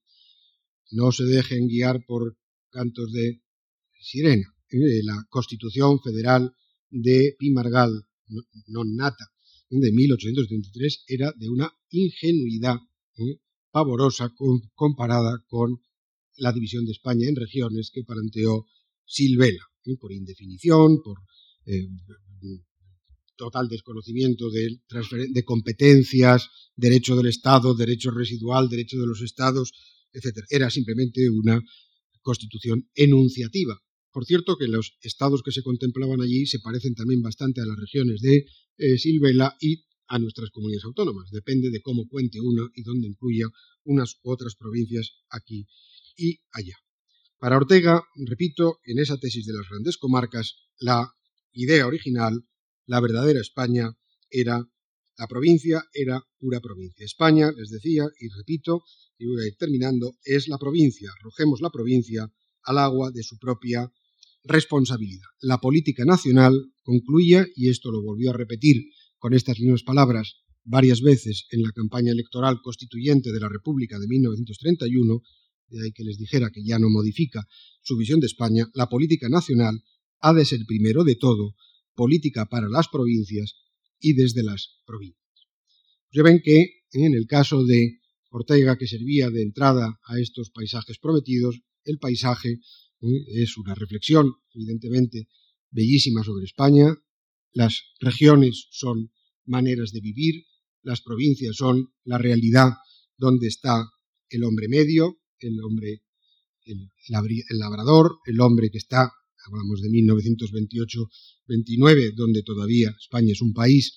[0.93, 2.37] No se dejen guiar por
[2.71, 3.41] cantos de
[4.01, 4.55] sirena.
[4.69, 5.01] ¿eh?
[5.03, 6.55] La Constitución Federal
[6.91, 7.91] de Pimargal,
[8.69, 9.27] non nata,
[9.71, 12.79] de 1833, era de una ingenuidad
[13.17, 13.41] ¿eh?
[13.73, 14.31] pavorosa
[14.75, 15.81] comparada con
[16.37, 18.67] la división de España en regiones que planteó
[19.05, 19.97] Silvela, ¿eh?
[19.99, 21.19] por indefinición, por
[21.67, 21.89] eh,
[23.37, 24.81] total desconocimiento de,
[25.31, 29.73] de, competencias, derecho del Estado, derecho residual, derecho de los Estados,
[30.13, 30.45] etc.
[30.49, 31.61] Era simplemente una
[32.23, 33.79] constitución enunciativa.
[34.13, 37.77] Por cierto que los estados que se contemplaban allí se parecen también bastante a las
[37.77, 38.45] regiones de
[38.97, 41.31] Silvela y a nuestras comunidades autónomas.
[41.31, 43.47] Depende de cómo cuente uno y dónde incluya
[43.85, 45.67] unas u otras provincias aquí
[46.17, 46.77] y allá.
[47.39, 51.13] Para Ortega, repito, en esa tesis de las grandes comarcas, la
[51.53, 52.45] idea original,
[52.87, 53.91] la verdadera España,
[54.31, 54.67] era
[55.17, 57.05] la provincia, era pura provincia.
[57.05, 58.83] España, les decía, y repito,
[59.19, 61.11] y voy a ir terminando, es la provincia.
[61.21, 62.31] Arrojemos la provincia
[62.65, 63.91] al agua de su propia
[64.43, 65.27] responsabilidad.
[65.41, 68.85] La política nacional concluía, y esto lo volvió a repetir
[69.19, 74.09] con estas mismas palabras varias veces en la campaña electoral constituyente de la República de
[74.09, 75.21] 1931,
[75.69, 77.47] de ahí que les dijera que ya no modifica
[77.83, 79.83] su visión de España, la política nacional
[80.21, 81.55] ha de ser primero de todo
[81.95, 83.55] política para las provincias
[84.01, 85.25] y desde las provincias.
[86.13, 90.99] Ya ven que en el caso de Ortega, que servía de entrada a estos paisajes
[90.99, 92.59] prometidos, el paisaje
[93.01, 93.25] ¿eh?
[93.29, 95.29] es una reflexión, evidentemente,
[95.71, 96.95] bellísima sobre España,
[97.53, 99.13] las regiones son
[99.45, 100.45] maneras de vivir,
[100.83, 102.73] las provincias son la realidad
[103.17, 103.89] donde está
[104.29, 106.03] el hombre medio, el hombre,
[106.65, 106.91] el,
[107.51, 109.13] labrador, el hombre que está,
[109.47, 113.97] hablamos de 1928-29, donde todavía España es un país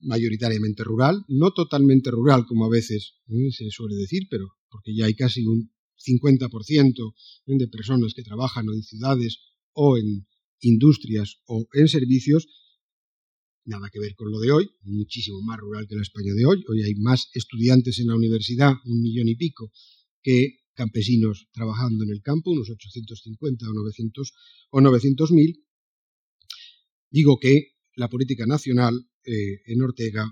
[0.00, 3.50] mayoritariamente rural, no totalmente rural como a veces ¿eh?
[3.50, 7.14] se suele decir, pero porque ya hay casi un 50%
[7.46, 9.38] de personas que trabajan en ciudades
[9.72, 10.26] o en
[10.60, 12.46] industrias o en servicios,
[13.64, 16.64] nada que ver con lo de hoy, muchísimo más rural que la España de hoy.
[16.68, 19.72] Hoy hay más estudiantes en la universidad, un millón y pico,
[20.22, 24.32] que campesinos trabajando en el campo, unos 850 o 900
[24.70, 25.66] o 900 mil.
[27.10, 30.24] Digo que la política nacional eh, en Ortega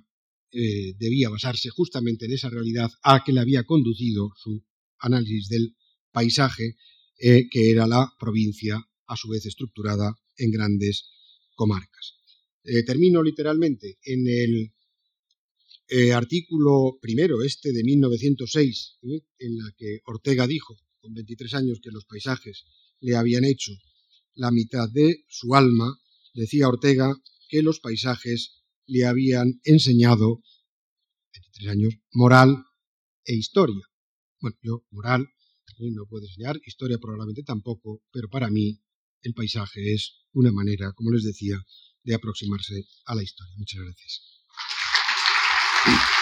[0.53, 4.65] eh, debía basarse justamente en esa realidad a que le había conducido su
[5.01, 5.75] análisis del
[6.13, 6.77] paisaje,
[7.19, 8.79] eh, que era la provincia,
[9.09, 11.11] a su vez estructurada en grandes
[11.55, 12.15] comarcas.
[12.85, 14.73] Termino literalmente en el
[15.89, 19.21] eh, artículo primero, este de 1906, ¿eh?
[19.39, 22.65] en la que Ortega dijo, con 23 años, que los paisajes
[23.01, 23.73] le habían hecho
[24.35, 25.99] la mitad de su alma,
[26.35, 27.15] decía Ortega
[27.49, 30.43] que los paisajes le habían enseñado,
[31.35, 32.65] 23 años, moral
[33.25, 33.87] e historia.
[34.41, 35.29] Bueno, yo moral
[35.79, 38.81] no puedo enseñar, historia probablemente tampoco, pero para mí
[39.23, 41.59] el paisaje es una manera, como les decía,
[42.03, 43.55] de aproximarse a la historia.
[43.59, 44.36] Muchas gracias.
[45.87, 46.16] Thank you.